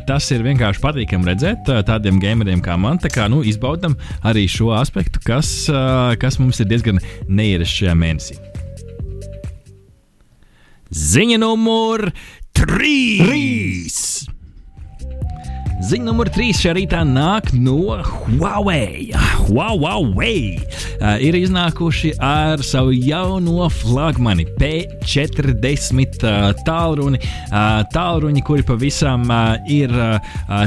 tas 0.10 0.30
ir 0.36 0.44
vienkārši 0.46 0.84
patīkami 0.84 1.32
redzēt 1.32 1.69
tādiem 1.88 2.20
gameriem 2.22 2.64
kā 2.66 2.78
man. 2.80 3.00
Tā 3.02 3.12
kā 3.14 3.28
nu, 3.32 3.42
izbaudam 3.46 3.96
arī 4.26 4.48
šo 4.52 4.74
aspektu, 4.78 5.22
kas, 5.26 5.52
kas 6.22 6.40
mums 6.42 6.60
ir 6.62 6.70
diezgan 6.72 7.02
neierasts 7.28 7.80
šajā 7.82 7.96
mēnesī. 8.00 8.40
Ziņa 10.90 11.38
numur 11.44 12.10
3! 12.58 13.22
3! 13.30 14.39
Ziņa 15.80 16.10
numur 16.10 16.28
3 16.28 16.52
šajā 16.58 16.74
rītā 16.76 17.00
nāk 17.08 17.54
no 17.56 17.96
Huawei. 18.04 19.14
Huawei 19.46 20.58
uh, 20.60 21.14
ir 21.24 21.38
iznākuši 21.40 22.12
ar 22.20 22.60
savu 22.68 22.92
jauno 22.92 23.70
flagmani 23.72 24.44
P40 24.60 26.20
uh, 26.28 26.50
tālruni. 26.68 27.22
Uh, 27.48 27.80
tālruni, 27.96 28.44
kuri 28.44 28.66
pavisam 28.68 29.24
uh, 29.32 29.56
ir 29.72 29.96
uh, 29.96 30.20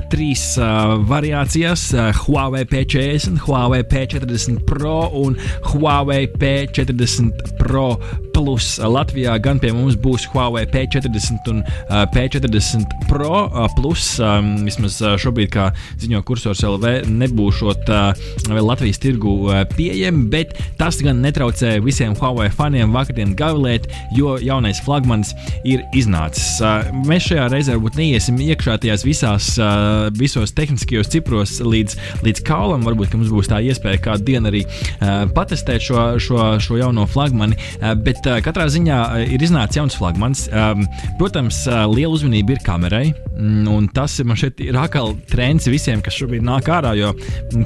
trīs 0.09 0.47
uh, 0.57 0.97
variācijas- 1.05 1.91
Huawei 2.23 2.65
P40, 2.73 3.45
Huawei 3.45 3.85
P40 3.85 4.65
Pro 4.65 5.11
un 5.21 5.37
Huawei 5.75 6.25
P40 6.41 7.59
Pro 7.61 7.99
Plus. 8.33 8.77
Latvijā 8.83 9.37
gan 9.43 9.61
pie 9.63 9.73
mums 9.75 9.97
būs 10.01 10.27
Huawei 10.33 10.65
P40 10.71 11.51
un 11.53 11.63
uh, 11.63 12.03
P40 12.15 12.97
Pro 13.11 13.45
Plus. 13.77 14.07
Um, 14.23 14.55
vismaz 14.67 14.99
šobrīd, 15.23 15.51
kā 15.53 15.69
ziņo 16.01 16.23
kursors 16.27 16.63
LV, 16.67 17.07
nebūšot 17.11 17.91
vēl 18.49 18.67
Latvijas 18.67 19.01
tirgu 19.03 19.35
pieejami, 19.77 20.25
bet 20.33 20.55
tas 20.81 20.99
gan 21.05 21.21
netraucē 21.25 21.75
visiem 21.85 22.15
Huawei 22.19 22.49
faniem 22.53 22.93
vakardien 22.95 23.35
gavilēt, 23.39 23.89
jo 24.17 24.37
jaunais 24.43 24.81
flagmanis 24.85 25.33
ir 25.69 25.85
iznācis. 25.97 26.61
Mēs 27.07 27.29
šajā 27.31 27.49
reizē 27.53 27.77
varbūt 27.77 27.99
neiesim 28.01 28.41
iekšā 28.43 28.79
tajās 28.83 29.07
visās, 29.07 29.51
visos 30.19 30.55
tehniskajos 30.57 31.11
cipros 31.13 31.59
līdz, 31.65 31.99
līdz 32.27 32.45
kaulam. 32.47 32.87
Varbūt 32.87 33.17
mums 33.19 33.33
būs 33.33 33.51
tā 33.53 33.61
iespēja 33.65 34.03
kādu 34.09 34.29
dienu 34.33 34.53
arī 34.53 34.65
patestēt 35.37 35.85
šo, 35.85 36.07
šo, 36.23 36.41
šo 36.63 36.81
jauno 36.81 37.07
flagmani, 37.11 37.59
bet 38.05 38.22
katrā 38.45 38.67
ziņā 38.71 38.99
ir 39.35 39.43
iznācis 39.43 39.79
jauns 39.79 39.97
flagmanis. 39.99 40.45
Protams, 41.19 41.63
liela 41.93 42.13
uzmanība 42.15 42.57
ir 42.57 42.63
kamerai, 42.65 43.05
mm, 43.35 43.69
un 43.71 43.89
tas 43.95 44.19
man 44.27 44.39
šeit 44.39 44.61
ir 44.65 44.79
atkal 44.79 45.15
trends 45.31 45.69
visiem, 45.71 46.03
kas 46.05 46.17
šobrīd 46.19 46.45
nāk 46.47 46.71
ārā. 46.73 46.95
Jo 46.99 47.13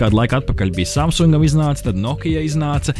kādu 0.00 0.18
laiku 0.18 0.38
atpakaļ 0.40 0.74
bija 0.76 0.92
Samsungam 0.92 1.44
iznāca, 1.46 1.88
tad 1.88 2.00
Nokia 2.00 2.42
iznāca, 2.44 2.94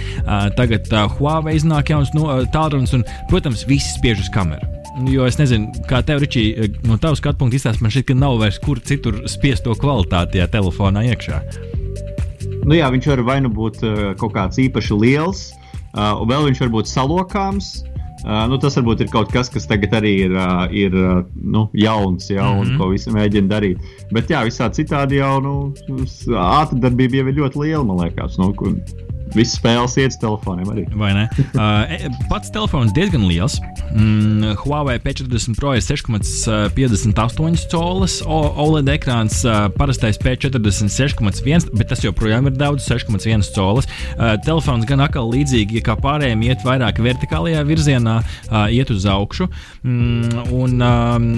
tagad 0.58 0.90
Huawei 1.16 1.56
iznāk 1.58 1.92
jauns 1.94 2.12
no, 2.16 2.28
tālrunis, 2.54 2.94
un, 2.96 3.04
protams, 3.30 3.66
visi 3.68 3.96
spiež 3.96 4.25
uz 4.26 4.32
kameru. 4.34 4.68
Jo 5.12 5.26
es 5.28 5.36
nezinu, 5.36 5.84
kā 5.90 6.00
tev, 6.06 6.22
Ričī, 6.22 6.48
no 6.88 6.96
tavas 6.96 7.20
skatu 7.20 7.42
punkta 7.42 7.58
izstāstīt, 7.58 7.84
man 7.84 7.92
šķiet, 7.92 8.06
ka 8.08 8.16
nav 8.16 8.38
vairs 8.40 8.56
kur 8.62 8.80
citur 8.80 9.26
spiest 9.28 9.66
to 9.66 9.75
kvalitāti 9.76 10.38
tajā 10.38 10.48
telefonā 10.54 11.04
iekšā. 11.10 11.42
Nu 12.66 12.75
jā, 12.75 12.88
viņš 12.90 13.10
var 13.12 13.22
vai 13.28 13.36
nu 13.44 13.52
būt 13.52 13.84
uh, 13.84 14.00
kaut 14.18 14.32
kāds 14.34 14.58
īpaši 14.58 14.96
liels, 14.98 15.42
uh, 15.52 15.65
un 15.97 16.29
vēl 16.29 16.50
viņš 16.50 16.65
var 16.67 16.75
būt 16.79 16.93
salokāms. 16.93 17.75
Uh, 17.83 17.97
Uh, 18.26 18.43
nu, 18.50 18.57
tas 18.59 18.75
varbūt 18.75 19.05
ir 19.05 19.11
kaut 19.12 19.29
kas, 19.31 19.47
kas 19.53 19.69
tagad 19.71 19.93
arī 19.95 20.11
ir, 20.25 20.33
uh, 20.35 20.65
ir 20.75 20.95
uh, 20.99 21.19
nu, 21.37 21.67
jauns, 21.79 22.26
ja, 22.26 22.43
un 22.49 22.65
mm 22.65 22.71
-hmm. 22.73 22.79
ko 22.81 22.88
visi 22.91 23.12
mēģina 23.15 23.49
darīt. 23.53 23.85
Bet 24.11 24.33
jā, 24.33 24.41
visā 24.43 24.67
citādi 24.73 25.21
jau 25.21 25.37
nu, 25.45 25.53
ātrdarbība 26.35 27.21
jau 27.21 27.29
ir 27.29 27.37
ļoti 27.37 27.61
liela, 27.62 27.85
man 27.85 28.00
liekas. 28.03 28.38
Nu, 28.41 28.50
Visas 29.35 29.56
spēles 29.59 29.97
iet 29.99 30.14
uz 30.14 30.21
telefoniem 30.23 30.68
arī. 30.71 30.85
Vai 30.97 31.11
ne? 31.16 31.25
Uh, 31.56 32.06
pats 32.30 32.52
telefons 32.54 32.95
diezgan 32.97 33.26
liels. 33.26 33.59
Mm, 33.97 34.56
Huawei 34.62 34.99
P40 35.02 35.56
Pro 35.59 35.73
ir 35.76 35.83
6,58 35.85 37.66
colas 37.73 38.18
OLED 38.26 38.90
ekrāns, 38.97 39.40
uh, 39.49 39.66
parastais 39.76 40.18
P40 40.21 40.61
6,1, 40.92 41.71
bet 41.76 41.90
tas 41.90 42.04
joprojām 42.04 42.50
ir 42.50 42.56
daudz, 42.59 42.87
6,1 42.88 43.45
colas. 43.54 43.88
Uh, 44.16 44.35
telefons 44.47 44.87
gan 44.88 45.02
atkal 45.04 45.30
līdzīgi 45.33 45.83
kā 45.87 45.97
pārējiem 46.00 46.47
iet 46.47 46.64
vairāk 46.66 47.00
vertikālajā 47.02 47.64
virzienā, 47.68 48.18
uh, 48.23 48.66
iet 48.73 48.92
uz 48.95 49.09
augšu. 49.11 49.49
Mm, 49.87 50.47
un, 50.54 50.76
um, 50.87 51.28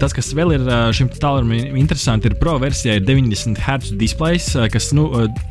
tas, 0.00 0.14
kas 0.16 0.32
vēl 0.36 0.56
ir 0.58 0.66
šim 0.96 1.10
tālrunim 1.14 1.76
interesanti, 1.78 2.30
ir 2.30 2.38
Pro 2.40 2.56
versijā 2.62 2.98
ir 2.98 3.06
90 3.06 3.58
Hz 3.62 3.96
displejs, 4.00 4.52
kas 4.72 4.90
nu, 4.96 5.08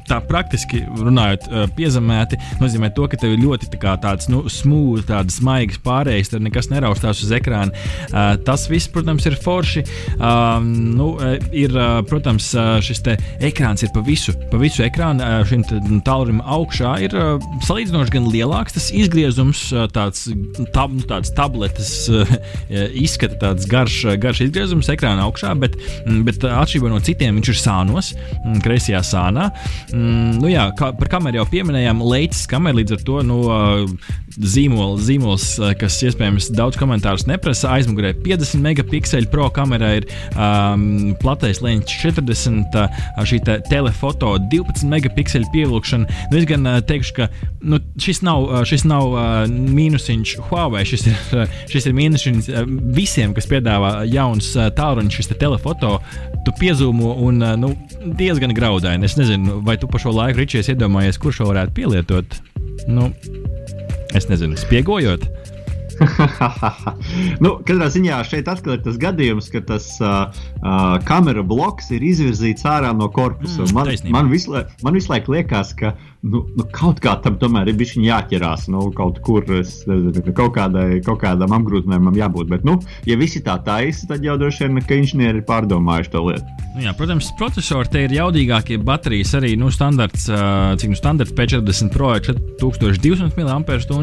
tā 0.09 0.19
praktiski 0.25 0.83
runājot 1.00 1.47
uh, 1.55 1.65
piezemēti, 1.75 2.39
nozīmē 2.62 2.91
to, 2.95 3.07
ka 3.12 3.19
tev 3.21 3.35
ir 3.35 3.43
ļoti 3.45 3.71
tā 3.75 3.95
tāds 4.01 4.29
nu, 4.31 4.43
smūgs, 4.51 5.07
tāds 5.09 5.39
maigs 5.45 5.79
pārējais, 5.85 6.31
tad 6.33 6.45
nekas 6.45 6.69
neraustās 6.71 7.24
uz 7.25 7.33
ekrāna. 7.35 7.74
Uh, 8.09 8.35
tas 8.45 8.67
viss, 8.71 8.89
protams, 8.91 9.25
ir 9.29 9.38
forši. 9.41 9.85
Uh, 10.15 10.59
nu, 10.65 11.13
ir, 11.55 11.75
uh, 11.75 12.00
protams, 12.07 12.51
uh, 12.57 12.75
šis 12.83 13.03
ekrāns 13.43 13.85
ir 13.85 13.91
pa 13.95 14.03
visu, 14.05 14.35
pa 14.51 14.59
visu 14.62 14.85
ekrānu. 14.85 15.24
Uh, 15.24 15.45
šim 15.47 15.65
tālrunim 16.05 16.41
augšā 16.41 16.95
ir 17.05 17.15
uh, 17.17 17.50
salīdzinoši 17.65 18.15
gan 18.15 18.29
lielāks 18.31 18.77
tas 18.77 18.89
izgriezums, 18.95 19.67
uh, 19.74 19.88
tāds, 19.91 20.27
tab, 20.75 20.93
nu, 20.95 21.05
tāds 21.07 21.33
tabletes 21.38 21.93
uh, 22.12 22.35
izskata, 22.95 23.38
tāds 23.41 23.69
garš, 23.69 24.01
garš 24.21 24.45
izgriezums 24.47 24.89
ekrāna 24.93 25.25
augšā, 25.27 25.53
bet, 25.62 25.77
bet 26.25 26.43
atšķirībā 26.45 26.91
no 26.91 27.01
citiem 27.03 27.39
viņš 27.39 27.51
ir 27.51 27.59
sānos, 27.62 28.12
kreisajā 28.65 29.01
sānā. 29.05 29.50
Mm, 29.93 30.39
nu 30.41 30.51
jā, 30.51 30.67
kā, 30.77 30.91
par 30.97 31.12
kameru 31.15 31.34
jau 31.35 31.45
pieminējām, 31.51 32.03
Leicis 32.05 32.45
kamera 32.49 32.79
līdz 32.79 32.95
ar 32.97 33.03
to 33.07 33.21
nu, 33.27 33.39
zīmols, 34.35 35.03
zīmols, 35.07 35.47
kas 35.79 35.97
iespējams 36.07 36.49
daudz 36.55 36.79
komentārus 36.79 37.27
neprasa. 37.29 37.71
Aizmugurē 37.75 38.13
50 38.25 38.63
megapikseli, 38.63 39.29
pro 39.31 39.47
kamerā 39.53 39.91
ir 39.99 40.07
um, 40.33 41.15
platais 41.21 41.61
leņķis 41.63 41.99
40, 42.03 42.79
šī 43.29 43.41
te 43.47 43.57
telefoto 43.69 44.35
12 44.51 44.87
megapikseli 44.91 45.49
pievilkšana. 45.53 46.19
Nu, 46.31 46.39
es 46.39 46.47
gan 46.49 46.67
teikšu, 46.87 47.15
ka 47.19 47.29
nu, 47.65 47.79
šis 48.01 48.21
nav, 48.25 48.47
šis 48.67 48.85
nav 48.87 49.15
mīnusiņš 49.49 50.35
Huawei, 50.49 50.85
šis 50.87 51.07
ir, 51.09 51.47
šis 51.71 51.89
ir 51.89 51.97
mīnusiņš 51.97 52.51
visiem, 52.95 53.33
kas 53.35 53.49
piedāvā 53.51 53.97
jauns 54.11 54.51
tālruņš, 54.77 55.19
šis 55.19 55.31
te 55.31 55.39
telefoto. 55.45 55.97
Tu 56.45 56.53
piezīmo 56.59 57.15
un 57.25 57.41
nu, 57.61 57.71
diezgan 58.19 58.53
graudaini. 58.55 59.07
Es 59.07 59.17
nezinu, 59.19 59.59
vai 59.65 59.77
tu 59.81 59.89
pa 59.89 60.01
šo 60.01 60.13
laiku, 60.15 60.43
Ričies, 60.43 60.69
iedomājies, 60.73 61.17
kurš 61.25 61.41
šo 61.41 61.50
varētu 61.50 61.74
pielietot. 61.74 62.38
Nu, 62.86 63.10
es 64.13 64.29
nezinu, 64.29 64.58
spiegojot. 64.62 65.25
nu, 67.44 67.51
katrā 67.65 67.88
ziņā 67.91 68.20
šeit 68.27 68.50
atkal 68.51 68.75
ir 68.75 68.82
tas 68.86 68.98
gadījums, 69.01 69.48
ka 69.53 69.62
tas 69.65 69.88
uh, 70.03 70.27
uh, 70.60 70.98
kamera 71.08 71.41
bloks 71.48 71.89
ir 71.96 72.03
izvirzīts 72.05 72.67
ārā 72.67 72.91
no 72.94 73.08
korpusa. 73.15 73.63
Mm, 73.63 73.74
man, 73.77 73.89
taisnība. 73.89 74.13
man, 74.17 74.29
visu, 74.34 74.60
man 74.86 75.00
visu 75.00 75.13
laiku 75.13 75.38
liekas, 75.38 75.74
ka 75.79 75.96
nu, 76.25 76.41
nu, 76.58 76.65
kaut 76.74 77.00
kā 77.03 77.15
tam 77.24 77.38
tomēr 77.41 77.70
ir 77.70 77.77
bijis 77.79 77.96
jāķerās. 78.01 78.67
Nu, 78.74 78.88
kaut 78.98 79.22
kur 79.25 79.46
es 79.60 79.77
nezinu, 79.89 80.34
kaut, 80.34 80.55
kādai, 80.58 81.01
kaut 81.05 81.22
kādam 81.24 81.53
apgrūtinājumam 81.60 82.17
jābūt. 82.20 82.51
Bet, 82.51 82.67
nu, 82.67 82.79
ja 83.08 83.17
visi 83.20 83.44
tā 83.46 83.58
taisa, 83.65 84.10
tad 84.10 84.25
jau 84.25 84.38
droši 84.41 84.65
vien, 84.65 84.82
ka 84.86 85.00
inženieri 85.00 85.41
ir 85.41 85.48
pārdomājuši 85.50 86.15
to 86.15 86.25
lietu. 86.29 86.65
Nu 86.75 86.84
Jā, 86.84 86.91
protams, 86.91 87.29
procesori 87.39 87.88
te 87.88 88.01
ir 88.03 88.12
jaudīgākie. 88.12 88.75
Baterijas 88.84 89.29
arī 89.38 89.53
nu, 89.55 89.70
standarts, 89.72 90.25
cik 90.27 90.91
nu 90.91 90.98
standarts 91.00 91.32
P40 91.32 91.91
Pro 91.94 92.10
ir 92.17 92.25
4200 92.60 93.32
mAh. 93.39 93.53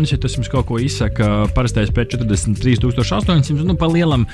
Ja 0.08 0.18
tas 0.20 0.36
jums 0.38 0.48
kaut 0.48 0.70
ko 0.70 0.78
izsaka, 0.80 1.28
parastais 1.52 1.92
P40 1.92 2.56
3800. 2.62 3.60
Nu, 3.68 3.76
pa 3.76 3.90
lielam, 3.92 4.24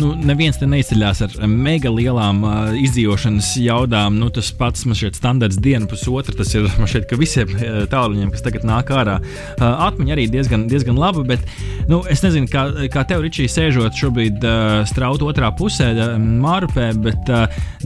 nu, 0.00 0.10
neviens 0.26 0.58
te 0.58 0.66
neizceļās 0.66 1.22
ar 1.28 1.36
mega 1.46 1.92
lielām 1.94 2.42
ā, 2.42 2.56
izdzīvošanas 2.82 3.52
jaudām. 3.62 4.18
Nu, 4.18 4.32
tas 4.34 4.50
pats 4.58 4.82
man 4.88 4.98
šķiet 4.98 5.20
standarts 5.20 5.60
dienu 5.62 5.86
pusotra. 5.90 6.34
Tas 6.34 6.50
ir 6.58 6.66
man 6.80 6.90
šķiet, 6.90 7.06
ka 7.12 7.20
visiem 7.34 7.54
ā, 7.58 7.86
tāluņiem, 7.90 8.32
kas 8.34 8.44
tagad 8.44 8.66
nāk 8.68 8.92
ārā, 8.94 9.18
ā, 9.58 9.70
atmiņa 9.88 10.16
arī 10.16 10.26
diezgan, 10.32 10.68
diezgan 10.70 10.98
laba. 11.00 11.24
Bet, 11.26 11.42
nu, 11.90 12.02
es 12.10 12.22
nezinu, 12.24 12.48
kā, 12.50 12.66
kā 12.92 13.04
tev, 13.08 13.24
Ričī, 13.24 13.48
sēžot 13.50 13.96
šobrīd 13.98 14.44
uh, 14.44 14.82
strauta 14.88 15.28
otrā 15.30 15.50
pusē, 15.56 15.92
mārupē, 16.20 16.92
bet 17.04 17.34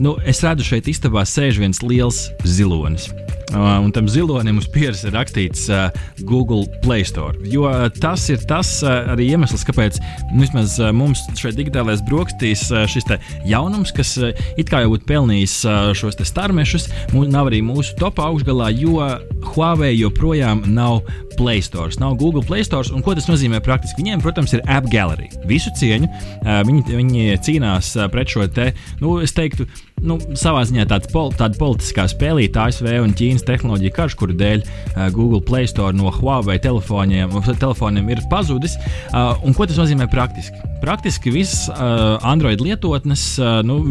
nu, 0.03 0.17
es 0.27 0.43
redzu, 0.45 0.67
šeit 0.73 0.91
istabā 0.91 1.25
sēž 1.27 1.61
viens 1.63 1.83
liels 1.85 2.27
zilonis. 2.45 3.09
Uh, 3.49 3.79
un 3.81 3.89
tam 3.89 4.05
zilonim 4.05 4.59
uz 4.61 4.67
pieres 4.69 5.01
ir 5.07 5.15
rakstīts 5.15 5.63
uh, 5.73 5.87
Google 6.29 6.67
Play 6.83 7.01
Store. 7.07 7.33
Jo 7.49 7.63
uh, 7.65 7.87
tas 7.89 8.27
ir 8.29 8.43
tas 8.49 8.75
uh, 8.85 9.09
arī 9.15 9.31
iemesls, 9.33 9.63
kāpēc 9.65 9.97
nu, 10.29 10.43
vismaz, 10.43 10.75
uh, 10.77 10.91
mums 10.93 11.23
šeit 11.39 11.57
digitālais 11.57 12.03
brokastīs 12.05 12.67
uh, 12.69 12.85
šis 12.89 13.09
jaunums, 13.49 13.93
kas 13.95 14.13
uh, 14.21 14.29
it 14.59 14.69
kā 14.69 14.83
jau 14.83 14.93
būtu 14.93 15.09
pelnījis 15.09 15.55
uh, 15.65 15.89
šos 15.97 16.19
starmešus, 16.29 16.89
nav 17.15 17.49
arī 17.49 17.63
mūsu 17.65 17.97
top 17.97 18.21
augšgalā, 18.21 18.69
jo 18.77 19.01
Huawei 19.49 19.95
joprojām 19.97 20.67
nav 20.69 21.01
Play 21.39 21.63
Store, 21.63 21.89
nav 21.99 22.19
Google 22.21 22.43
Play 22.43 22.65
Store. 22.67 23.01
Ko 23.01 23.15
tas 23.15 23.29
nozīmē 23.31 23.63
praktiski? 23.63 24.03
Viņiem, 24.03 24.21
protams, 24.21 24.53
ir 24.53 24.63
App 24.67 24.89
Gallery. 24.91 25.29
Visu 25.47 25.71
cieņu. 25.79 26.09
Uh, 26.43 26.59
viņi, 26.67 26.85
viņi 26.91 27.37
cīnās 27.45 27.93
uh, 27.97 28.09
pret 28.11 28.29
šo 28.29 28.45
te, 28.51 28.73
nu, 28.99 29.17
es 29.23 29.33
teiktu, 29.33 29.65
nu, 30.05 30.17
savā 30.39 30.63
ziņā 30.67 30.85
tāds 30.89 31.09
pol, 31.11 31.31
tāda 31.35 31.57
politiskā 31.59 32.05
spēlīta 32.11 32.67
ASV 32.67 32.87
un 33.03 33.13
Ķīnas 33.17 33.45
tehnoloģija 33.47 33.95
karš, 33.95 34.15
kuru 34.19 34.35
dēļ 34.39 34.63
uh, 34.63 35.07
Google 35.15 35.41
Play 35.45 35.69
Store 35.69 35.95
no 35.95 36.11
Huawei 36.13 36.59
telefoniem, 36.63 37.33
telefoniem 37.49 38.09
ir 38.13 38.23
pazudis. 38.31 38.77
Uh, 39.11 39.35
ko 39.57 39.67
tas 39.69 39.79
nozīmē 39.81 40.09
praktiski? 40.11 40.63
Praktiski 40.83 41.33
visas 41.35 41.67
uh, 41.73 42.15
Android 42.27 42.61
lietotnes, 42.63 43.25
uh, 43.41 43.59
nu, 43.65 43.81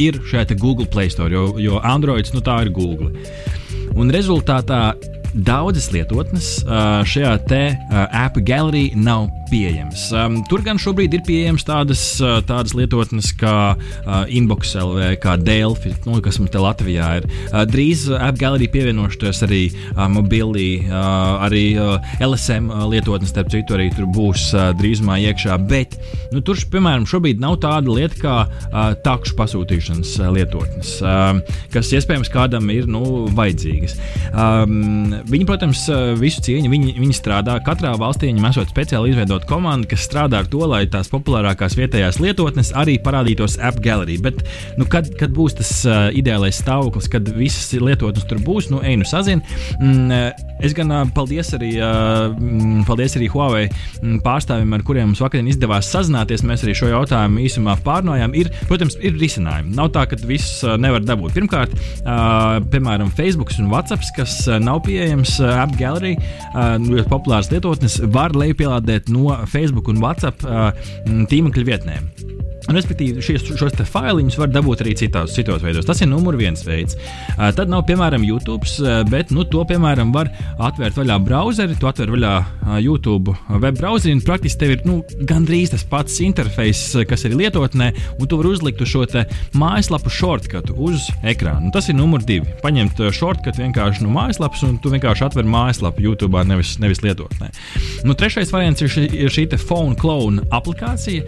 ir 0.00 0.20
šajā 0.30 0.58
Google 0.58 0.88
Play 0.88 1.12
Store, 1.12 1.32
jo, 1.32 1.50
jo 1.60 1.82
Androids 1.84 2.34
nu, 2.36 2.44
tā 2.44 2.62
ir 2.64 2.72
Google. 2.74 3.12
Un 3.98 4.12
rezultātā 4.14 4.92
daudzas 5.34 5.90
lietotnes 5.92 6.48
šajā 7.08 7.32
te 7.48 7.60
uh, 7.74 7.98
app 8.14 8.38
gallery 8.46 8.90
nav 8.96 9.28
pieejamas. 9.48 10.08
Tur 10.50 10.60
gan 10.64 10.76
šobrīd 10.80 11.14
ir 11.16 11.22
pieejamas 11.24 11.64
tādas, 11.64 12.02
tādas 12.44 12.74
lietotnes 12.76 13.30
kā 13.38 13.72
Inbox 14.28 14.74
LV, 14.76 15.14
kā 15.22 15.38
Delphi, 15.40 15.94
nu, 16.04 16.18
kas 16.24 16.36
mums 16.40 16.52
te 16.52 16.60
Latvijā 16.60 17.06
ir. 17.20 17.28
Drīz 17.70 18.06
uh, 18.10 18.18
app 18.28 18.40
gallery 18.40 18.68
pievienošos 18.72 19.40
arī 19.46 19.62
mobili, 20.12 20.84
uh, 20.84 21.46
arī 21.46 21.64
LSM 22.24 22.68
lietotnes, 22.92 23.32
starp 23.32 23.48
citu, 23.54 23.78
arī 23.78 23.88
tur 23.96 24.08
būs 24.12 24.50
drīzumā 24.80 25.16
iekšā. 25.30 25.56
Bet 25.70 25.96
nu, 26.34 26.42
tur, 26.44 26.60
piemēram, 26.72 27.08
šobrīd 27.08 27.40
nav 27.40 27.58
tāda 27.64 27.94
lieta 27.94 28.20
kā 28.20 28.36
takšu 29.04 29.36
pasūtīšanas 29.38 30.14
lietotnes, 30.34 30.94
kas 31.72 31.94
iespējams 31.96 32.32
kādam 32.32 32.68
ir 32.74 32.88
nu, 32.90 33.26
vajadzīgas. 33.38 33.96
Um, 34.32 35.17
viņi, 35.26 35.46
protams, 35.48 35.84
visu 36.20 36.42
cieņu, 36.44 36.70
viņi, 36.72 36.94
viņi 36.98 37.16
strādā. 37.16 37.56
Katrā 37.64 37.94
valstī 37.98 38.30
viņam 38.30 38.48
esot 38.50 38.72
speciāli 38.72 39.12
izveidota 39.12 39.48
komanda, 39.48 39.88
kas 39.90 40.04
strādā 40.06 40.42
ar 40.42 40.50
to, 40.50 40.62
lai 40.68 40.84
tās 40.90 41.10
populārākās 41.12 41.76
vietējās 41.78 42.20
lietotnes 42.22 42.72
arī 42.78 42.98
parādītos 43.02 43.58
App 43.64 43.80
Gallery. 43.84 44.18
Bet, 44.22 44.42
nu, 44.78 44.86
kad, 44.90 45.08
kad 45.18 45.32
būs 45.34 45.58
tas 45.58 45.72
uh, 45.88 46.08
ideālais 46.16 46.60
stāvoklis, 46.60 47.08
kad 47.12 47.28
visas 47.36 47.70
lietotnes 47.74 48.26
tur 48.28 48.42
būs, 48.44 48.70
nu, 48.72 48.82
ej, 48.84 48.98
nu, 49.00 49.08
sazin. 49.08 49.42
Mm, 49.78 50.32
es 50.64 50.74
gan 50.76 50.92
uh, 50.94 51.04
paldies 51.14 51.52
arī, 51.56 51.72
uh, 51.82 52.34
paldies 52.88 53.16
arī 53.18 53.30
Huawei 53.32 53.66
mm, 53.68 54.20
pārstāvjiem, 54.26 54.76
ar 54.76 54.84
kuriem 54.86 55.10
mums 55.12 55.22
vakar 55.24 55.46
izdevās 55.48 55.90
sazināties. 55.92 56.44
Mēs 56.46 56.66
arī 56.66 56.76
šo 56.78 56.90
jautājumu 56.92 57.42
īsumā 57.46 57.78
pārnājām. 57.86 58.36
Ir, 58.38 58.52
protams, 58.70 58.98
ir 59.02 59.16
risinājumi. 59.18 59.74
Nav 59.78 59.92
tā, 59.96 60.06
ka 60.10 60.18
viss 60.28 60.62
nevar 60.80 61.04
dabūt. 61.06 61.36
Pirmkārt, 61.38 61.74
uh, 62.04 62.58
piemēram, 62.72 63.12
Facebook 63.16 63.54
un 63.58 63.70
WhatsApp, 63.72 64.04
kas 64.16 64.40
nav 64.60 64.82
pieejams 65.08 65.38
uh, 65.40 65.62
App 65.62 65.76
Gallery, 65.80 66.16
uh, 66.52 66.76
ļoti 66.82 67.08
populārs 67.08 67.48
lietotnes, 67.52 67.98
var 68.12 68.36
lejupielādēt 68.36 69.08
no 69.12 69.32
Facebook 69.48 69.88
un 69.88 70.02
WhatsApp 70.04 70.44
uh, 70.44 70.68
mm, 71.06 71.24
tīmekļa 71.32 71.70
vietnēm. 71.72 72.37
Respektīvi, 72.68 73.22
šies, 73.24 73.46
šos 73.56 73.76
failiņus 73.88 74.36
var 74.40 74.50
dabūt 74.52 74.82
arī 74.84 74.94
citās, 74.98 75.32
citos 75.36 75.62
veidos. 75.64 75.86
Tas 75.88 76.02
ir 76.04 76.10
numur 76.10 76.36
viens 76.36 76.60
veids. 76.66 76.98
Tad 77.36 77.70
nav, 77.70 77.86
piemēram, 77.88 78.24
YouTube, 78.26 78.68
bet 79.08 79.32
nu, 79.32 79.46
to, 79.48 79.62
piemēram, 79.68 80.12
var 80.12 80.30
atvērt 80.68 80.98
vaļā 80.98 81.18
browseri. 81.24 81.78
Tu 81.78 81.88
atver 81.88 82.12
vaļā 82.12 82.34
YouTube 82.84 83.32
web 83.48 83.78
browseri, 83.78 84.16
un 84.16 84.22
praktiski 84.24 84.60
tev 84.60 84.74
ir 84.74 84.84
nu, 84.88 84.98
gandrīz 85.28 85.72
tas 85.72 85.86
pats 85.88 86.18
interfejs, 86.24 86.82
kas 87.08 87.24
ir 87.24 87.36
lietotnē, 87.38 87.90
un 88.18 88.28
tu 88.28 88.40
vari 88.40 88.52
uzlikt 88.52 88.82
uz 88.84 88.92
šo 88.92 89.06
mājaslapu 89.56 90.12
shortcutu 90.12 90.76
uz 90.76 91.08
ekrāna. 91.22 91.68
Un 91.68 91.74
tas 91.74 91.88
ir 91.88 91.96
numur 91.96 92.22
divi. 92.24 92.52
Paņemt 92.62 93.00
uh, 93.00 93.12
shortcut 93.14 93.58
vienkārši 93.60 94.04
no 94.04 94.12
mājaslapas, 94.12 94.64
un 94.66 94.76
tu 94.82 94.92
vienkārši 94.92 95.24
atver 95.28 95.48
mājaslapu 95.48 96.04
YouTube, 96.04 96.42
nevis, 96.48 96.76
nevis 96.82 97.00
lietotnē. 97.04 97.50
Nu, 98.04 98.16
trešais 98.18 98.52
variants 98.52 98.84
ir 98.84 98.92
šī, 98.92 99.06
ir 99.24 99.32
šī 99.32 99.46
phone 99.56 99.96
clone 99.98 100.44
aplikācija, 100.54 101.24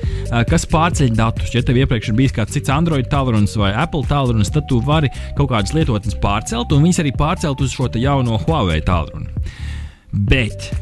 kas 0.51 0.67
pārceļ 0.71 1.15
datus. 1.31 1.55
Ja 1.55 1.63
tev 1.65 1.79
iepriekš 1.81 2.11
ir 2.11 2.19
bijis 2.19 2.35
kāds 2.37 2.55
cits 2.57 2.73
Android 2.75 3.09
tālrunis 3.11 3.57
vai 3.61 3.73
Apple 3.73 4.05
tālrunis, 4.11 4.53
tad 4.53 4.69
tu 4.71 4.81
vari 4.85 5.11
kaut 5.39 5.51
kādas 5.53 5.75
lietotnes 5.77 6.19
pārcelt, 6.21 6.75
un 6.75 6.85
viņas 6.85 7.03
arī 7.05 7.15
pārcelt 7.17 7.63
uz 7.65 7.75
šo 7.75 7.91
jauno 8.01 8.39
Huawei 8.45 8.81
tālruni. 8.85 9.31
Bet 10.11 10.73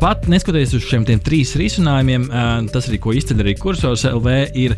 pat 0.00 0.26
neskatoties 0.30 0.72
uz 0.78 0.86
šiem 0.88 1.04
trim 1.06 1.20
risinājumiem, 1.20 2.26
tas 2.72 2.88
arī, 2.88 2.98
ko 2.98 3.12
izceļ 3.14 3.44
arī 3.44 3.54
kursors 3.60 4.06
LV, 4.08 4.38
ir 4.58 4.74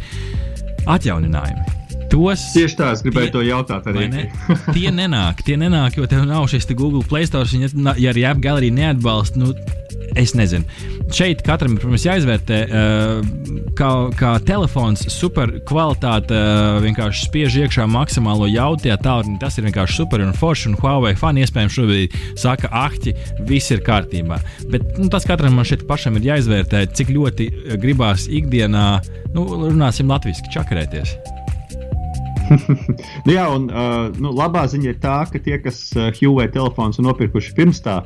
atjauninājumi. 0.91 1.81
Tos 2.13 2.43
Tieši 2.53 2.77
tā, 2.79 2.91
es 2.93 3.03
gribēju 3.03 3.31
Tie- 3.31 3.35
to 3.35 3.43
jautāt 3.47 3.87
arī. 3.91 4.09
Ne? 4.13 4.27
tie 4.77 4.91
nenāk, 4.93 5.41
tie 5.47 5.57
nenāk, 5.59 5.97
jo 5.97 6.07
tev 6.11 6.27
nav 6.29 6.45
šis 6.53 6.69
te 6.69 6.77
Google 6.77 7.03
Play 7.09 7.27
Store. 7.27 7.49
Ja, 7.49 7.71
ja 7.97 8.13
arī 8.13 8.27
App 8.29 8.43
Gallery 8.45 8.71
neatbalsta, 8.75 9.41
nu, 9.41 9.55
es 10.19 10.35
nezinu. 10.37 10.65
Šeit 11.15 11.43
katram, 11.47 11.77
protams, 11.79 12.05
jāizvērtē, 12.07 12.59
uh, 12.65 13.65
kā, 13.79 13.91
kā 14.19 14.33
telefons, 14.47 15.05
super 15.13 15.53
kvalitāte, 15.69 16.37
uh, 16.37 16.79
vienkārši 16.85 17.29
spiež 17.29 17.59
iekšā 17.65 17.87
maksimālo 17.91 18.49
jaudu. 18.51 18.89
Ja 18.91 18.99
tālruni 19.01 19.41
tas 19.43 19.59
ir 19.59 19.69
vienkārši 19.69 20.01
super 20.01 20.25
un 20.25 20.35
forši, 20.37 20.71
un 20.73 20.79
Huawei 20.81 21.15
fani 21.19 21.45
iespējams 21.45 21.79
šobrīd 21.79 22.17
saka, 22.41 22.71
ahķi, 22.85 23.15
viss 23.49 23.73
ir 23.75 23.85
kārtībā. 23.85 24.41
Bet 24.73 24.99
nu, 24.99 25.09
tas 25.13 25.27
katram 25.29 25.57
man 25.59 25.69
šeit 25.69 25.87
pašam 25.89 26.19
ir 26.19 26.29
jāizvērtē, 26.33 26.87
cik 26.97 27.13
ļoti 27.15 27.49
eh, 27.51 27.79
gribās 27.81 28.29
ikdienā, 28.31 28.89
nu, 29.37 29.47
runāsim 29.69 30.11
latviešu, 30.11 30.51
čakarēties. 30.55 31.17
Nu, 33.25 33.33
jā, 33.33 33.47
un 33.49 33.71
uh, 33.73 34.11
nu, 34.21 34.29
labā 34.37 34.67
ziņa 34.69 34.91
ir 34.91 34.99
tā, 35.01 35.15
ka 35.33 35.41
tie, 35.41 35.57
kas 35.65 35.79
uh, 35.97 36.11
Huawei 36.13 36.51
telefons 36.53 36.99
ir 37.01 37.07
nopirkuši 37.07 37.55
pirms 37.57 37.81
tā 37.81 38.03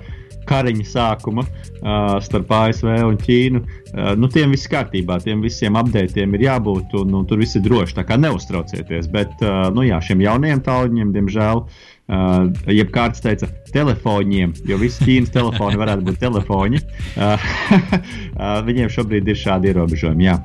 kariņa 0.48 0.86
sākuma 0.88 1.44
uh, 1.44 2.16
starp 2.24 2.52
ASV 2.58 2.90
un 3.06 3.18
Ķīnu, 3.20 3.62
uh, 3.62 4.12
nu, 4.18 4.30
tiem 4.32 4.54
viss 4.54 4.70
kārtībā, 4.70 5.18
tiem 5.24 5.42
visiem 5.44 5.78
updatiem 5.78 6.36
ir 6.36 6.46
jābūt, 6.48 6.96
un, 7.02 7.14
un 7.20 7.28
tur 7.28 7.42
viss 7.42 7.58
ir 7.58 7.64
droši. 7.66 7.98
Tā 7.98 8.06
kā 8.08 8.18
neuztraucieties. 8.20 9.10
Bet, 9.12 9.36
uh, 9.44 9.68
nu, 9.74 9.84
jā, 9.88 10.00
šiem 10.04 10.24
jaunajiem 10.24 10.62
tālruņiem, 10.66 11.12
diemžēl, 11.16 11.64
uh, 11.64 12.38
jeb 12.72 12.94
kāds 12.94 13.24
teica, 13.24 13.50
telefoniem, 13.74 14.54
jo 14.68 14.80
visi 14.80 15.04
Ķīnas 15.06 15.34
telefoni 15.34 15.80
varētu 15.80 16.08
būt 16.08 16.22
telefoni. 16.22 16.80
Uh, 17.16 17.50
uh, 18.38 18.58
viņiem 18.68 18.90
šobrīd 18.92 19.28
ir 19.28 19.38
šādi 19.38 19.72
ierobežojumi. 19.72 20.30
Jā. 20.30 20.40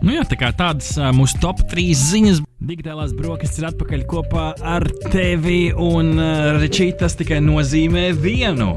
Nu 0.00 0.14
jā, 0.14 0.22
tā 0.24 0.38
kā 0.40 0.48
tādas 0.56 0.94
mūsu 1.12 1.36
top 1.42 1.58
3 1.68 1.90
ziņas. 2.00 2.38
Digitālās 2.64 3.12
brokastis 3.16 3.60
ir 3.60 3.66
atpakaļ 3.68 4.06
kopā 4.08 4.46
ar 4.64 4.86
tevi, 5.12 5.74
un 5.76 6.14
Ričī 6.60 6.88
tas 6.96 7.18
tikai 7.20 7.42
nozīmē 7.44 8.06
vienu. 8.16 8.72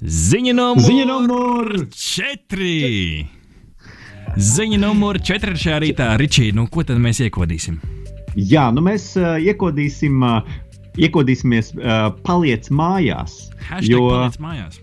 Ziņa 0.00 0.54
numur, 0.56 0.80
Ziņa 0.80 1.04
numur 1.04 1.68
4. 1.92 2.68
Ziņa 4.40 4.78
numur 4.80 5.18
4 5.20 5.58
šajā 5.60 5.80
rītā. 5.84 6.06
Ričī, 6.16 6.46
nu 6.56 6.64
ko 6.72 6.86
tad 6.88 6.96
mēs 7.04 7.20
iekodīsim? 7.26 7.76
Jā, 8.32 8.70
nu 8.72 8.80
mēs 8.86 9.10
uh, 9.20 9.34
iekodīsim, 9.44 10.22
uh, 10.24 10.48
iekodīsimies, 10.96 11.74
uh, 11.76 12.06
paliec 12.24 12.70
mājās. 12.72 13.50
Hashtag 13.66 13.92
jo, 13.92 14.06
paliec 14.08 14.40
mājās. 14.40 14.80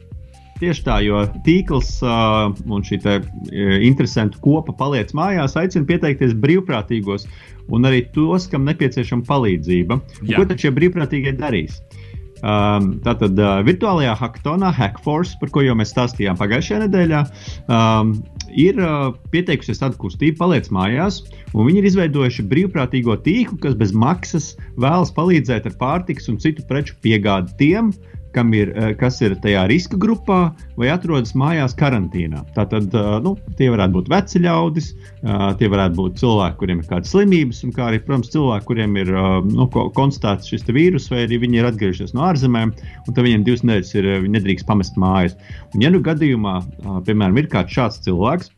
tieši 0.62 0.86
tā, 0.86 0.99
jo 1.08 1.23
tīkls 1.47 1.95
uh, 2.06 2.53
un 2.69 2.86
šī 2.86 3.01
te, 3.01 3.17
uh, 3.17 3.75
interesantu 3.89 4.38
kopa 4.45 4.75
paliec 4.77 5.15
mājās, 5.17 5.58
aicina 5.58 5.89
pieteikties 5.89 6.38
brīvprātīgos 6.38 7.25
un 7.73 7.89
arī 7.89 8.06
tos, 8.13 8.45
kam 8.51 8.69
nepieciešama 8.69 9.25
palīdzība. 9.25 9.97
Ko 10.30 10.45
tad 10.45 10.62
šie 10.62 10.75
brīvprātīgie 10.77 11.34
darīs? 11.41 11.82
Um, 12.38 12.91
tātad 13.02 13.39
uh, 13.41 13.60
virtuālajā 13.65 14.13
hackathonā 14.19 14.69
Hackforce, 14.78 15.38
par 15.41 15.50
ko 15.54 15.63
jau 15.65 15.73
mēs 15.78 15.89
stāstījām 15.95 16.38
pagājušajā 16.38 16.84
nedēļā, 16.84 17.21
um, 17.65 18.12
ir 18.54 18.78
uh, 18.78 19.08
pieteikusies 19.34 19.82
tāda 19.82 19.97
kustība, 19.97 20.38
paliec 20.43 20.69
mājās, 20.73 21.23
un 21.56 21.65
viņi 21.65 21.82
ir 21.82 21.89
izveidojuši 21.89 22.45
brīvprātīgo 22.52 23.17
tīklu, 23.26 23.58
kas 23.63 23.78
bez 23.80 23.95
maksas 23.97 24.52
vēlas 24.78 25.13
palīdzēt 25.17 25.71
ar 25.71 25.80
pārtikas 25.82 26.30
un 26.30 26.38
citu 26.43 26.65
preču 26.69 26.93
piegādi 27.02 27.58
tiem, 27.58 27.89
kam 28.38 28.54
ir, 28.54 28.71
eh, 28.76 28.93
kas 29.00 29.17
ir 29.26 29.36
tajā 29.41 29.65
riska 29.71 29.97
grupā 29.97 30.39
vai 30.78 30.91
atrodas 30.93 31.34
mājās 31.38 31.73
karantīnā. 31.78 32.43
Tātad 32.58 32.93
eh, 32.93 33.08
nu, 33.26 33.34
tie 33.58 33.71
varētu 33.73 33.97
būt 33.97 34.12
veci 34.13 34.41
ļaudis, 34.43 34.91
eh, 34.93 35.47
tie 35.58 35.71
varētu 35.73 35.97
būt 35.97 36.19
cilvēki, 36.21 36.60
kuriem 36.62 36.84
ir 36.84 36.91
kādas 36.91 37.13
slimības, 37.15 37.63
un 37.65 37.73
kā 37.73 37.88
arī, 37.89 38.02
protams, 38.06 38.30
cilvēki, 38.36 38.67
kuriem 38.69 39.00
ir 39.02 39.13
nu, 39.47 39.67
konstatēts 39.97 40.52
šis 40.54 40.67
vīrus, 40.69 41.10
vai 41.13 41.26
arī 41.26 41.41
viņi 41.41 41.62
ir 41.62 41.69
atgriežies 41.71 42.13
no 42.17 42.28
ārzemēm, 42.28 42.76
un 43.08 43.10
tad 43.10 43.26
viņiem 43.26 43.47
divas 43.47 43.65
nedēļas 43.65 43.95
ir 43.97 44.12
nedrīkst 44.38 44.69
pamest 44.69 45.02
mājas. 45.02 45.34
Un, 45.73 45.82
ja 45.82 45.89
nu 45.93 46.04
gadījumā, 46.06 46.60
piemēram, 47.08 47.41
ir 47.41 47.50
kāds 47.52 47.73
šāds 47.73 48.02
cilvēks, 48.06 48.54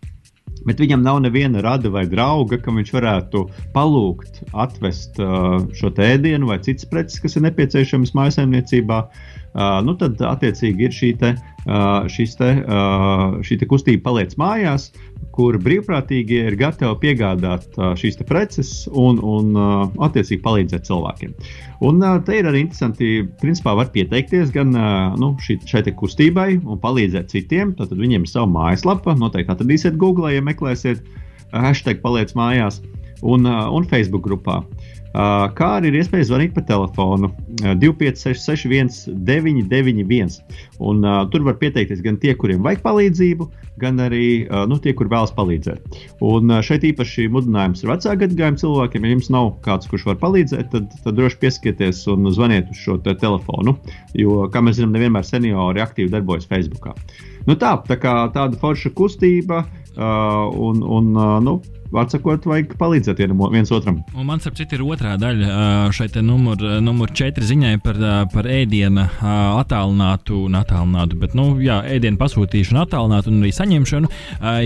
bet 0.67 0.81
viņam 0.81 1.05
nav 1.05 1.21
neviena 1.23 1.63
rada 1.63 1.91
vai 1.93 2.03
drauga, 2.09 2.59
kam 2.59 2.79
viņš 2.81 2.91
varētu 2.97 3.45
palūgt 3.75 4.41
atvest 4.51 5.19
uh, 5.23 5.61
šo 5.77 5.91
ēdienu 6.03 6.49
vai 6.49 6.59
citas 6.65 6.89
preces, 6.89 7.21
kas 7.23 7.37
ir 7.37 7.45
nepieciešamas 7.47 8.11
mājsaimniecībā. 8.17 8.97
Uh, 9.05 9.38
nu 9.55 9.95
tad, 9.97 10.19
attiecīgi, 10.21 10.85
ir 10.85 10.93
šī, 10.93 11.13
te, 11.19 11.33
uh, 11.65 12.05
te, 12.37 12.49
uh, 12.63 13.39
šī 13.45 13.59
te 13.61 13.67
kustība 13.69 14.09
paliec 14.09 14.35
mājās, 14.37 14.91
kur 15.33 15.57
brīvprātīgie 15.61 16.43
ir 16.49 16.57
gatavi 16.59 16.97
piegādāt 17.01 17.65
uh, 17.77 17.93
šīs 17.97 18.19
preces 18.29 18.87
un, 18.91 19.21
un 19.23 19.55
uh, 19.55 19.87
attiecīgi 20.05 20.43
palīdzēt 20.45 20.85
cilvēkiem. 20.89 21.33
Un 21.87 22.03
uh, 22.03 22.19
te 22.25 22.39
ir 22.39 22.49
arī 22.49 22.65
interesanti, 22.65 23.23
principā 23.41 23.73
var 23.79 23.89
pieteikties 23.95 24.53
gan 24.55 24.75
uh, 24.75 25.17
nu, 25.19 25.33
šī, 25.41 25.59
šai 25.69 25.85
kustībai 25.95 26.59
un 26.59 26.81
palīdzēt 26.83 27.33
citiem. 27.33 27.73
Tad 27.79 27.95
viņiem 27.95 28.27
ir 28.27 28.31
sava 28.31 28.49
mājaslapa, 28.51 29.17
noteikti 29.17 29.55
atradīsiet 29.55 29.97
Google, 29.97 30.33
ja 30.35 30.45
meklēsiet 30.45 31.01
hashtag 31.55 32.03
paliec 32.03 32.35
mājās 32.37 32.83
un, 33.23 33.47
uh, 33.47 33.65
un 33.73 33.87
Facebook 33.89 34.27
grupā. 34.27 34.61
Uh, 34.61 34.98
kā 35.13 35.69
arī 35.79 35.89
ir 35.89 35.99
iespēja 36.03 36.27
zvanīt 36.29 36.53
pa 36.53 36.61
telefonu 36.65 37.31
2566, 37.59 39.07
991. 39.25 40.37
Un, 40.79 41.01
uh, 41.03 41.23
tur 41.31 41.43
var 41.47 41.57
pieteikties 41.59 42.03
gan 42.05 42.19
tie, 42.21 42.35
kuriem 42.37 42.61
vajag 42.63 42.83
palīdzību, 42.85 43.47
gan 43.81 43.99
arī 44.03 44.45
uh, 44.45 44.65
nu, 44.69 44.77
tie, 44.79 44.93
kur 44.95 45.09
vēlas 45.11 45.33
palīdzēt. 45.35 45.97
Un 46.25 46.53
uh, 46.53 46.61
šeit 46.65 46.85
īpaši 46.87 47.27
mudinājums 47.33 47.83
ir 47.83 47.91
vecāku 47.91 48.23
gadagājumu 48.23 48.61
cilvēkiem. 48.61 49.07
Ja 49.07 49.15
jums 49.15 49.31
nav 49.33 49.49
kāds, 49.65 49.89
kurš 49.89 50.05
var 50.11 50.21
palīdzēt, 50.21 50.69
tad, 50.75 50.93
tad 51.03 51.17
droši 51.17 51.41
pieskieties 51.41 52.05
un 52.13 52.29
zvaniet 52.35 52.69
uz 52.71 52.83
šo 52.83 52.99
te 53.03 53.15
telefonu. 53.17 53.75
Jo, 54.17 54.45
kā 54.53 54.63
mēs 54.63 54.77
zinām, 54.79 54.93
nevienmēr 54.95 55.25
seniori 55.27 55.83
aktīvi 55.83 56.13
darbojas 56.13 56.47
Facebook. 56.49 56.91
Nu, 57.49 57.57
tā, 57.57 57.73
tā 57.89 57.97
kā 57.99 58.13
tāda 58.35 58.59
forša 58.61 58.93
kustība 58.93 59.63
uh, 59.65 60.45
un, 60.53 60.83
un 60.85 61.11
uh, 61.17 61.37
nu, 61.43 61.57
Vārdsakot, 61.89 62.45
vajag 62.45 62.75
palīdzēt 62.77 63.21
viens 63.25 63.71
otram. 63.73 64.03
Un 64.13 64.27
man, 64.27 64.37
ap 64.45 64.57
citu, 64.57 64.77
ir 64.77 64.83
otrā 64.85 65.15
daļa 65.17 65.89
šai 65.95 66.09
numur, 66.21 66.61
numur 66.85 67.09
četri 67.17 67.47
ziņai 67.49 67.79
par, 67.81 67.97
par 68.29 68.45
ēdienu 68.49 69.07
attālinātu, 69.25 70.43
attālinātu, 70.59 71.17
bet, 71.21 71.33
nu, 71.37 71.47
jā, 71.63 71.79
ēdienu 71.89 72.19
pasūtīšanu 72.21 72.83
attālinātu 72.83 73.31
un 73.33 73.39
arī 73.41 73.51
saņemšanu, 73.57 74.11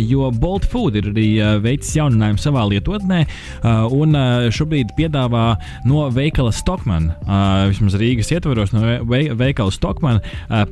jo 0.04 0.32
Bolt 0.36 0.68
Food 0.68 0.98
ir 1.00 1.08
arī 1.14 1.28
veicis 1.64 1.96
jauninājumu 1.96 2.44
savā 2.44 2.66
lietotnē 2.74 3.22
un 3.96 4.20
šobrīd 4.52 4.92
piedāvā 5.00 5.46
no 5.88 6.04
veikala 6.12 6.52
Stockman, 6.56 7.14
vismaz 7.72 7.96
Rīgas 8.02 8.34
ietvaros, 8.36 8.76
no 8.76 8.84
veikala 9.40 9.72
Stockman 9.72 10.20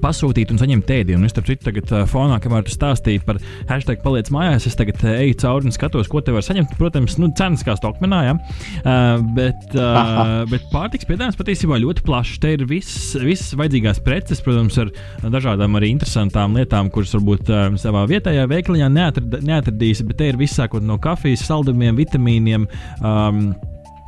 pasūtīt 0.04 0.52
un 0.52 0.60
saņemt 0.60 0.94
ēdienu. 0.98 1.24
Un 1.24 1.32
starp 1.32 1.48
citu, 1.48 1.70
tagad 1.70 1.96
fonā, 2.12 2.42
kamēr 2.44 2.68
tu 2.68 2.76
stāstīji 2.76 3.24
par 3.24 3.40
hashtag 3.72 4.04
paliec 4.04 4.34
mājās, 4.36 4.68
es 4.68 4.76
tagad 4.80 5.00
eju 5.16 5.40
cauri 5.46 5.72
un 5.72 5.76
skatos, 5.80 6.12
ko 6.12 6.20
tev 6.20 6.41
var 6.42 6.48
saņemt. 6.50 6.76
Protams, 6.80 7.18
nu, 7.22 7.32
cenas 7.38 7.64
kā 7.66 7.76
stokmenā, 7.78 8.22
ja? 8.28 8.36
uh, 8.82 9.24
bet, 9.38 9.68
uh, 9.78 10.44
bet 10.52 10.68
pārtiks 10.74 11.08
piedāvājums 11.10 11.40
patiesībā 11.40 11.80
ļoti 11.82 12.06
plašs. 12.08 12.40
Te 12.42 12.56
ir 12.58 12.66
viss, 12.70 13.14
visas 13.22 13.56
vajadzīgās 13.60 14.02
preces, 14.06 14.44
protams, 14.44 14.80
ar 14.82 14.92
dažādām 15.32 15.80
arī 15.80 15.94
interesantām 15.96 16.58
lietām, 16.58 16.92
kuras 16.94 17.14
varbūt 17.18 17.52
uh, 17.52 17.68
savā 17.82 18.06
vietējā 18.12 18.48
veikaliņā 18.52 18.92
neatrad, 18.92 19.42
neatradīsi, 19.48 20.08
bet 20.10 20.22
te 20.22 20.32
ir 20.32 20.40
viss 20.42 20.58
sākot 20.60 20.86
no 20.86 21.00
kafijas, 21.02 21.46
saldumiem, 21.48 21.98
vitamīniem. 22.00 22.68
Um, 23.00 23.52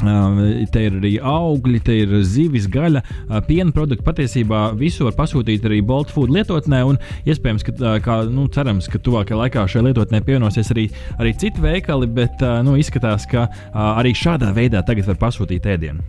Te 0.02 0.82
ir 0.88 0.98
arī 0.98 1.14
augļi, 1.20 1.80
te 1.86 1.96
ir 2.02 2.16
zivis, 2.28 2.66
gaļa, 2.72 3.04
piena 3.48 3.72
produkti. 3.76 4.04
Patiesībā 4.04 4.64
visu 4.80 5.08
var 5.08 5.16
pasūtīt 5.20 5.68
arī 5.70 5.80
Bolt 5.86 6.12
Food 6.12 6.34
lietotnē, 6.34 6.82
un 6.88 7.00
iespējams, 7.30 7.68
ka, 7.68 7.94
kā, 8.04 8.18
nu, 8.32 8.48
cerams, 8.52 8.90
ka 8.92 9.00
tuvākajā 9.04 9.40
laikā 9.44 9.68
šai 9.70 9.86
lietotnē 9.88 10.24
pievienosies 10.26 10.74
arī, 10.76 10.90
arī 11.20 11.36
citi 11.40 11.64
veikali, 11.64 12.10
bet 12.20 12.44
nu, 12.66 12.76
izskatās, 12.80 13.30
ka 13.30 13.48
arī 13.94 14.12
šādā 14.18 14.52
veidā 14.56 14.84
tagad 14.88 15.14
var 15.14 15.22
pasūtīt 15.28 15.72
ēdienu. 15.76 16.04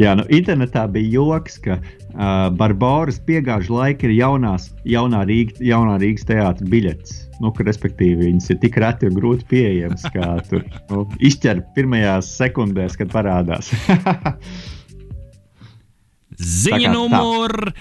Jā, 0.00 0.14
nu, 0.16 0.24
internetā 0.32 0.86
bija 0.88 1.18
joks, 1.18 1.58
ka 1.60 1.74
uh, 1.76 2.46
Barbaras 2.56 3.18
piegāžu 3.26 3.74
laika 3.76 4.08
ir 4.08 4.14
jaunās, 4.16 4.70
jaunā, 4.88 5.20
Rīga, 5.28 5.58
jaunā 5.68 5.98
Rīgas 6.00 6.24
teātris 6.30 6.70
biļetes. 6.72 7.18
Nu, 7.42 7.50
ka, 7.54 7.64
respektīvi, 7.66 8.28
viņas 8.28 8.52
ir 8.54 8.58
tik 8.62 8.76
reti 8.78 9.08
un 9.10 9.16
grūti 9.16 9.48
pieejamas, 9.50 10.04
kā 10.14 10.36
tur 10.46 10.62
nu, 10.92 11.02
izķer 11.26 11.64
pirmajās 11.74 12.28
sekundēs, 12.38 12.94
kad 13.00 13.10
parādās. 13.10 13.72
Ziņa 16.62 16.94
numur 16.94 17.72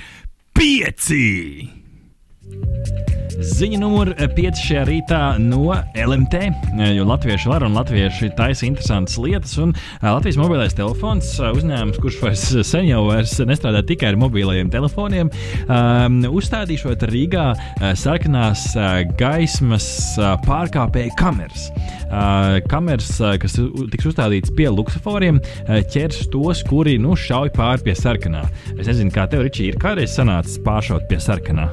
pieci! 0.58 1.81
Ziņa 3.42 3.78
numur 3.82 4.12
5 4.14 4.60
šajā 4.62 4.82
rītā 4.86 5.20
no 5.42 5.72
LMT, 5.98 6.42
jo 6.94 7.06
latvieši 7.10 7.50
var 7.50 7.64
un 7.66 7.74
latvieši 7.74 8.30
taisa 8.38 8.68
interesantas 8.68 9.16
lietas. 9.18 9.56
Un 9.62 9.72
Latvijas 10.04 10.38
mobilais 10.38 10.76
telefons, 10.78 11.32
uzņēmums, 11.42 11.98
kurš 12.04 12.20
vairs 12.22 12.44
sen 12.70 12.86
jau 12.86 13.00
vairs 13.08 13.34
nestrādā 13.50 13.82
tikai 13.88 14.12
ar 14.12 14.20
mobilajiem 14.22 14.70
telefoniem, 14.74 15.32
uzstādīšot 16.30 17.08
Rīgā 17.10 17.48
sarkanās 17.98 18.68
gaismas 19.18 19.88
pārkāpēju 20.46 21.16
kameras. 21.18 21.72
Kameras, 22.70 23.16
kas 23.42 23.58
tiks 23.58 24.12
uzstādītas 24.12 24.54
pie 24.58 24.70
luksusforiem, 24.70 25.42
ķers 25.66 26.28
tos, 26.34 26.62
kuri 26.70 27.00
nu, 27.02 27.18
šauj 27.18 27.56
pāri 27.58 27.90
pie 27.90 27.98
sarkanā. 27.98 28.46
Es 28.78 28.86
nezinu, 28.86 29.10
kā 29.16 29.26
tev, 29.32 29.48
Ričī, 29.48 29.72
ir 29.72 29.82
kādreiz 29.82 30.14
sanācis 30.14 30.62
pāršaut 30.62 31.10
pie 31.10 31.18
sarkanā. 31.24 31.72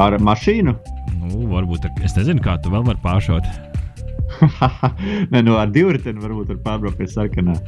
Ar 0.00 0.16
mašīnu? 0.24 0.72
Nu, 1.20 1.42
varbūt 1.50 1.84
ar, 1.84 1.92
es 2.06 2.16
nezinu, 2.16 2.40
kā 2.44 2.56
tu 2.62 2.72
vēl 2.72 2.86
vari 2.86 3.02
pāršaut. 3.04 3.71
Nē, 5.32 5.42
nu 5.46 5.58
ar 5.60 5.72
divriteni 5.72 6.22
varbūt 6.22 6.54
var 6.54 6.62
pārbraukt 6.66 7.00
pie 7.00 7.10
sarkanā. 7.10 7.58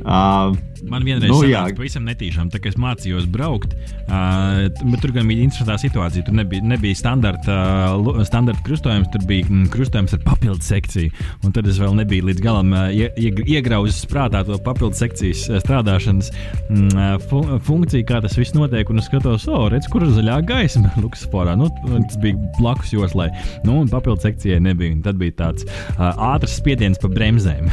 Uh, 0.00 0.56
Man 0.88 1.04
vienreiz 1.04 1.28
nu, 1.28 1.38
sanāca, 1.42 1.76
pavisam 1.76 2.06
netīšām, 2.08 2.48
tā 2.52 2.60
kā 2.62 2.70
es 2.70 2.76
mācījos 2.80 3.26
braukt, 3.30 3.74
uh, 4.08 4.68
bet 4.80 5.02
tur 5.02 5.12
gan 5.12 5.28
bija 5.28 5.44
interesanta 5.44 5.76
situācija. 5.82 6.24
Tur 6.26 6.36
nebija, 6.38 6.64
nebija 6.64 6.96
standarta, 6.96 7.56
uh, 7.98 8.20
standarta 8.26 8.64
krustojums, 8.64 9.10
tur 9.12 9.24
bija 9.28 9.44
mm, 9.48 9.68
krustojums 9.74 10.14
ar 10.16 10.22
papildu 10.24 10.64
sekciju. 10.64 11.12
Un 11.44 11.54
tad 11.56 11.68
es 11.68 11.80
vēl 11.80 11.96
nebiju 12.00 12.28
līdz 12.30 12.44
galam 12.44 12.72
uh, 12.72 12.88
ie, 12.94 13.10
iegrauzis 13.44 14.06
prātā 14.10 14.42
to 14.46 14.56
papildu 14.64 14.96
sekcijas 14.96 15.44
strādāšanas 15.64 16.30
mm, 16.70 17.20
fu 17.28 17.42
funkciju, 17.66 18.06
kā 18.08 18.22
tas 18.24 18.38
viss 18.40 18.56
notiek. 18.56 18.88
Un 18.90 19.02
es 19.02 19.10
skatos, 19.10 19.46
oh, 19.52 19.68
redz, 19.72 19.88
kur 19.92 20.06
ir 20.06 20.14
zaļā 20.16 20.40
gaisma 20.48 20.94
Luksusforā. 21.04 21.58
Nu, 21.60 21.68
tas 21.84 22.16
bija 22.22 22.38
blakus 22.58 22.94
joslai. 22.96 23.28
Nu, 23.66 23.82
un 23.82 23.92
papildu 23.92 24.24
sekcijai 24.24 24.62
nebija. 24.64 24.96
Un 24.96 25.04
tad 25.04 25.20
bija 25.20 25.36
tāds 25.44 25.68
uh, 25.68 26.08
ātrs 26.20 26.58
spiediens 26.60 27.00
pa 27.00 27.08
bremzēm. 27.10 27.70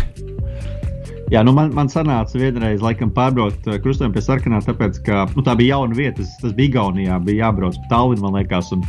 Jā, 1.27 1.41
nu 1.43 1.51
man, 1.51 1.73
man 1.75 1.89
sanāca 1.91 2.39
vienreiz, 2.39 2.79
laikam, 2.79 3.09
pārbraukt 3.11 3.65
uh, 3.67 3.75
krustojumu 3.83 4.15
pie 4.15 4.21
sarkanā, 4.23 4.61
tāpēc, 4.63 5.01
ka 5.03 5.25
nu, 5.33 5.43
tā 5.43 5.57
bija 5.59 5.75
jauna 5.75 5.97
vieta. 5.97 6.21
Tas, 6.21 6.37
tas 6.39 6.53
bija 6.55 6.71
Igaunijā, 6.71 7.17
bija 7.25 7.49
jābrauc 7.49 7.75
pa 7.81 7.89
Talvinu, 7.91 8.23
man 8.23 8.37
liekas. 8.39 8.69
Un, 8.71 8.85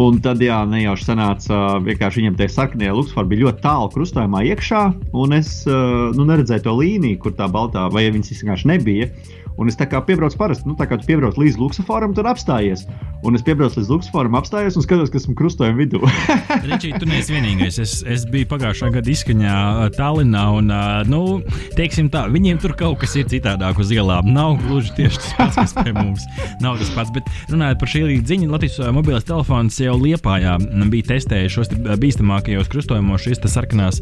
un 0.00 0.16
tad, 0.24 0.40
jā, 0.40 0.62
nejauši 0.70 1.10
sanāca, 1.10 1.58
vienkārši 1.84 2.22
viņam 2.22 2.38
tie 2.38 2.48
sarkanie 2.54 2.94
luksfori 2.96 3.34
bija 3.34 3.44
ļoti 3.44 3.64
tālu 3.66 3.92
krustojumā 3.92 4.46
iekšā, 4.54 4.80
un 5.20 5.36
es 5.36 5.50
uh, 5.68 6.08
nu, 6.16 6.24
neredzēju 6.30 6.64
to 6.64 6.74
līniju, 6.78 7.20
kur 7.26 7.36
tā 7.36 7.50
baltā, 7.52 7.84
vai 7.92 8.06
viņas 8.16 8.32
vienkārši 8.38 8.72
nebija. 8.72 9.10
Un 9.58 9.68
es 9.68 9.76
tā 9.76 9.88
kā 9.90 10.00
piebraucu 10.06 10.38
parasti, 10.38 10.68
nu, 10.70 10.76
tā 10.78 10.86
kā 10.88 10.96
tu 10.96 11.04
piebrauc 11.08 11.36
līdz 11.36 11.58
luksusforam, 11.58 12.12
tad 12.16 12.30
apstājies. 12.30 12.86
Un 13.26 13.34
es 13.34 13.42
piebraucu 13.46 13.80
līdz 13.80 13.90
Luksforam, 13.90 14.36
apstājos 14.38 14.76
un 14.78 14.84
skatos, 14.84 15.10
kas 15.12 15.24
esmu 15.24 15.34
krustojuma 15.38 15.78
vidū. 15.80 16.00
Ričī, 16.68 16.92
tu 17.00 17.08
neesi 17.08 17.34
vienīgais. 17.34 17.78
Es, 17.82 17.94
es 18.06 18.24
biju 18.30 18.48
pagājušā 18.52 18.90
gada 18.94 19.10
izskaņā 19.12 19.54
Tallinā, 19.96 20.44
un, 20.58 20.70
nu, 21.10 21.22
teiksim 21.76 22.10
tā, 22.12 22.26
viņiem 22.32 22.60
tur 22.62 22.76
kaut 22.78 23.00
kas 23.02 23.16
ir 23.18 23.28
citādāk 23.30 23.80
uz 23.82 23.90
ielām. 23.94 24.30
Nav 24.34 24.58
gluži 24.62 24.94
tieši 24.98 25.22
tas 25.22 25.34
pats, 25.38 25.58
kas 25.58 25.74
pie 25.80 25.94
mums. 25.96 26.26
Nav 26.62 26.78
tas 26.80 26.92
pats, 26.94 27.12
bet 27.14 27.28
runājot 27.50 27.82
par 27.82 27.92
šī 27.94 28.04
ziņu, 28.28 28.50
Latvijas 28.54 28.78
mobilais 28.94 29.26
telefons 29.26 29.80
jau 29.82 29.96
Liepājā 29.98 30.54
bija 30.92 31.10
testējušos 31.12 31.74
bīstamākajos 32.00 32.70
krustojumos 32.72 33.26
šīs 33.26 33.42
sarkanās 33.48 34.00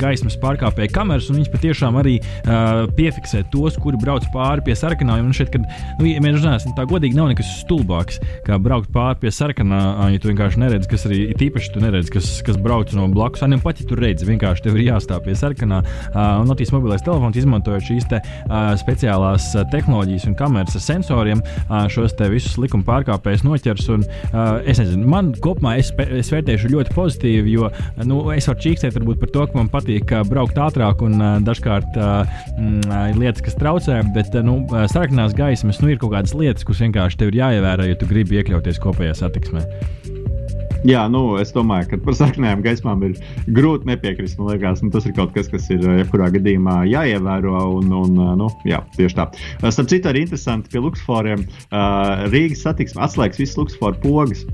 gaismas 0.00 0.38
pārkāpēju 0.40 0.92
kameras, 0.94 1.30
viņas 1.30 1.52
patiešām 1.52 1.98
arī 2.00 2.18
piefiksē 2.98 3.44
tos, 3.52 3.78
kuri 3.80 4.00
brauc 4.02 4.26
pāri 4.34 4.64
pie 4.66 4.76
sarkanājuma. 4.78 5.30
Un 5.30 5.36
šeit, 5.36 5.52
kad, 5.54 5.64
nu, 5.98 6.08
ja 6.08 6.22
mēs 6.24 6.38
runāsim 6.40 6.74
tā 6.76 6.86
godīgi, 6.88 7.18
nav 7.18 7.30
nekas 7.32 7.50
stulbāks 7.62 8.20
kā 8.48 8.56
braukt 8.62 8.90
pāri 8.94 9.20
pie 9.22 9.32
sarkanā, 9.34 9.80
ja 10.12 10.20
tu 10.20 10.30
vienkārši 10.30 10.62
neredzi, 10.62 10.88
kas 10.90 11.04
arī 11.08 11.20
ir 11.32 11.44
īpaši, 11.48 11.72
tu 11.74 11.82
neredzi, 11.82 12.12
kas, 12.14 12.30
kas 12.46 12.58
brauc 12.60 12.92
no 12.96 13.06
blakus. 13.12 13.44
Arī 13.44 13.58
pat, 13.64 13.82
ja 13.82 13.88
tu 13.88 13.98
redzi, 13.98 14.26
vienkārši 14.28 14.64
tev 14.64 14.78
ir 14.78 14.86
jāstāv 14.88 15.24
pie 15.26 15.36
sarkanā. 15.38 15.82
Un 16.14 16.48
Latvijas 16.48 16.72
mobilais 16.74 17.04
telefons 17.04 17.36
izmantojot 17.38 17.84
šīs 17.88 18.08
te, 18.10 18.22
speciālās 18.80 19.50
tehnoloģijas 19.72 20.28
un 20.30 20.36
kameras 20.38 20.78
ar 20.78 20.84
sensoriem, 20.84 21.42
šos 21.92 22.16
visus 22.32 22.56
likuma 22.60 22.86
pārkāpējus 22.88 23.44
noķers. 23.46 23.90
Un, 23.94 24.06
es 24.64 24.80
nezinu, 24.80 25.04
man 25.08 25.32
kopumā 25.44 25.76
es, 25.82 25.92
es 26.08 26.32
vērtēšu 26.32 26.72
ļoti 26.72 26.96
pozitīvi, 26.96 27.54
jo 27.58 27.68
nu, 28.08 28.22
es 28.34 28.48
varu 28.48 28.64
čīkstēt 28.64 28.96
par 28.96 29.34
to, 29.34 29.46
ka 29.50 29.58
man 29.58 29.70
patīk 29.72 30.14
braukt 30.30 30.58
ātrāk 30.62 31.04
un 31.04 31.20
dažkārt 31.46 31.98
mm, 31.98 32.88
ir 33.12 33.20
lietas, 33.20 33.44
kas 33.44 33.58
traucē, 33.60 34.00
bet 34.16 34.34
nu, 34.46 34.60
sarkanās 34.90 35.36
gaismas 35.36 35.82
nu, 35.82 35.92
ir 35.92 36.00
kaut 36.00 36.14
kādas 36.16 36.34
lietas, 36.38 36.66
kuras 36.66 36.82
vienkārši 36.86 37.20
tev 37.20 37.32
ir 37.32 37.40
jāievēro, 37.42 37.88
ja 37.88 37.98
tu 37.98 38.08
gribi 38.08 38.37
iekļauties 38.42 38.80
kopējā 38.82 39.16
satiksmē. 39.22 39.64
Jā, 40.86 41.00
nu, 41.10 41.34
es 41.42 41.50
domāju, 41.50 41.88
ka 41.90 41.96
par 42.04 42.14
sarkanajām 42.14 42.60
gaismām 42.62 43.00
ir 43.08 43.16
grūti 43.56 43.88
nepiekrist. 43.88 44.38
Man 44.38 44.52
liekas, 44.52 44.82
nu, 44.84 44.92
tas 44.94 45.08
ir 45.08 45.14
kaut 45.16 45.32
kas, 45.34 45.48
kas 45.50 45.66
ir 45.74 45.82
jebkurā 45.82 46.28
gadījumā 46.36 46.84
jāievēro. 46.86 47.56
Un, 47.80 47.90
un, 47.98 48.20
nu, 48.38 48.46
jā, 48.68 48.78
tieši 48.94 49.18
tā. 49.18 49.26
Starp 49.64 49.90
citu, 49.90 50.12
arī 50.12 50.22
interesanti 50.26 50.70
pie 50.70 50.84
Luksforiem 50.84 51.42
Rīgas 52.30 52.62
satiksme 52.62 53.02
atslēgs 53.08 53.42
visas 53.42 53.58
Luksforu 53.58 53.98
pogas. 54.04 54.46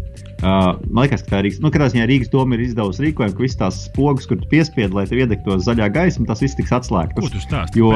Uh, 0.43 0.75
man 0.91 1.07
liekas, 1.07 1.23
ka 1.25 1.35
tā 1.35 1.43
ir 1.43 1.49
Rīgas. 1.49 1.61
Nu, 1.65 1.71
kādā 1.75 1.91
ziņā 1.93 2.09
Rīgas 2.11 2.33
doma 2.33 2.57
ir 2.57 2.65
izdevusi 2.67 3.07
rīkojumu, 3.07 3.37
ka 3.37 3.45
visas 3.45 3.61
tās 3.61 3.85
spogas, 3.87 4.27
kur 4.29 4.41
tu 4.41 4.49
piespied, 4.51 4.97
lai 4.97 5.07
tev 5.11 5.23
iedegtos 5.23 5.69
zaļā 5.69 5.89
gaisma, 5.95 6.27
tas 6.29 6.43
viss 6.45 6.59
tiks 6.59 6.75
atslēgts. 6.75 7.17
Ko 7.21 7.31
tu 7.33 7.43
stāsti? 7.45 7.81
Jo 7.81 7.95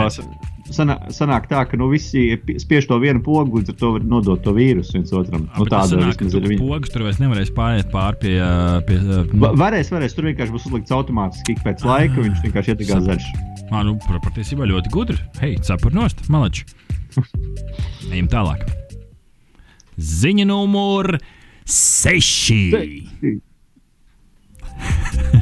sanā, 0.74 0.96
sanāk 1.14 1.48
tā, 1.50 1.62
ka 1.68 1.78
nu, 1.80 1.88
visi 1.92 2.36
spiež 2.60 2.88
to 2.88 2.98
vienu 3.02 3.22
pogu, 3.24 3.60
līdz 3.60 3.72
ar 3.72 3.78
to 3.80 3.92
var 3.96 4.06
nodot 4.08 4.42
to 4.44 4.54
vīrusu 4.56 4.98
viens 4.98 5.12
otram. 5.16 5.46
Nu, 5.56 5.66
tāda 5.70 6.00
ir 6.00 6.48
viņa. 6.52 6.60
Pogas 6.60 6.92
tur 6.94 7.06
vairs 7.06 7.20
nevarēs 7.22 7.52
pāriet 7.56 7.90
pāri 7.92 8.20
pie. 8.24 8.34
pie 8.88 8.98
nu. 9.04 9.52
Varēs, 9.60 9.92
varēs. 9.94 10.16
Tur 10.16 10.28
vienkārši 10.30 10.54
būs 10.54 10.68
uzlikts 10.70 10.94
automātiski 10.94 11.56
ik 11.56 11.64
pēc 11.66 11.84
laika, 11.86 12.18
ah, 12.18 12.26
viņš 12.26 12.44
vienkārši 12.46 12.74
ietekās 12.74 13.06
zaļš. 13.06 13.30
Mā, 13.72 13.84
nu, 13.86 13.96
patiesībā 14.24 14.68
ļoti 14.68 14.92
gudri. 14.94 15.18
Hei, 15.42 15.56
cepurnost, 15.64 16.26
malači. 16.32 16.66
Ejam 18.12 18.30
tālāk. 18.32 18.64
Ziņa 19.98 20.46
numur 20.48 21.16
6. 21.68 22.50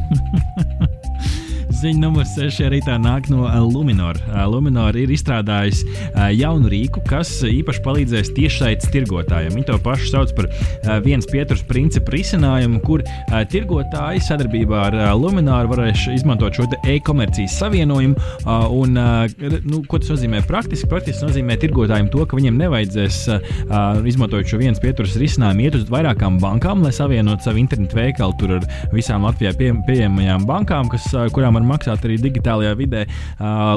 Ziņa 1.76 2.00
numur 2.00 2.24
6 2.24 2.62
arī 2.64 2.78
tā 2.80 2.94
nāk 2.96 3.26
no 3.28 3.44
Luminor. 3.68 4.16
Luminor 4.48 4.96
ir 4.96 5.10
izstrādājis 5.12 5.82
jaunu 6.32 6.70
rīku, 6.72 7.02
kas 7.04 7.28
īpaši 7.44 7.82
palīdzēs 7.84 8.30
tiešsaistes 8.36 8.88
tirgotājiem. 8.94 9.52
Viņi 9.52 9.66
to 9.68 9.76
pašu 9.84 10.08
sauc 10.08 10.32
par 10.38 10.48
viens 11.04 11.28
pieturas 11.28 11.60
principu 11.68 12.14
risinājumu, 12.14 12.80
kur 12.84 13.04
tirgotāji 13.52 14.22
sadarbībā 14.24 14.80
ar 14.86 14.96
Luminoru 15.20 15.74
varēs 15.74 16.06
izmantot 16.14 16.56
šo 16.56 16.64
e-komercijas 16.88 17.58
savienojumu. 17.60 18.16
Un, 18.72 18.96
nu, 19.68 19.82
ko 19.84 20.00
tas 20.00 20.14
nozīmē 20.14 20.40
praktiski? 20.48 20.88
Praktiski 20.88 21.28
nozīmē 21.28 21.58
tirgotājiem 21.60 22.08
to, 22.14 22.24
ka 22.24 22.40
viņiem 22.40 22.56
nevajadzēs 22.62 23.20
izmantojot 24.14 24.48
šo 24.54 24.62
viens 24.64 24.80
pieturas 24.80 25.18
risinājumu 25.20 25.68
iet 25.68 25.78
uz 25.82 25.86
vairākām 25.92 26.40
bankām, 26.40 26.86
lai 26.86 26.94
savienotu 26.96 27.50
savu 27.50 27.60
internetu 27.60 28.00
veikalu 28.00 28.40
tur 28.40 28.56
ar 28.60 28.68
visām 28.96 29.28
Latvijā 29.28 29.52
pie, 29.60 29.74
pieejamajām 29.86 30.48
bankām, 30.48 30.88
kas, 30.92 31.10
kurām 31.36 31.60
var 31.60 31.65
maksāt 31.68 32.06
arī 32.06 32.18
digitālajā 32.22 32.74
vidē. 32.78 33.04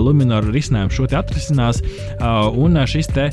Lumināra 0.03 0.53
risinājums 0.53 0.95
šo 0.95 1.07
te 1.09 1.17
atrisinās, 1.19 1.81
un 2.59 2.79
šis 2.89 3.11
te 3.13 3.29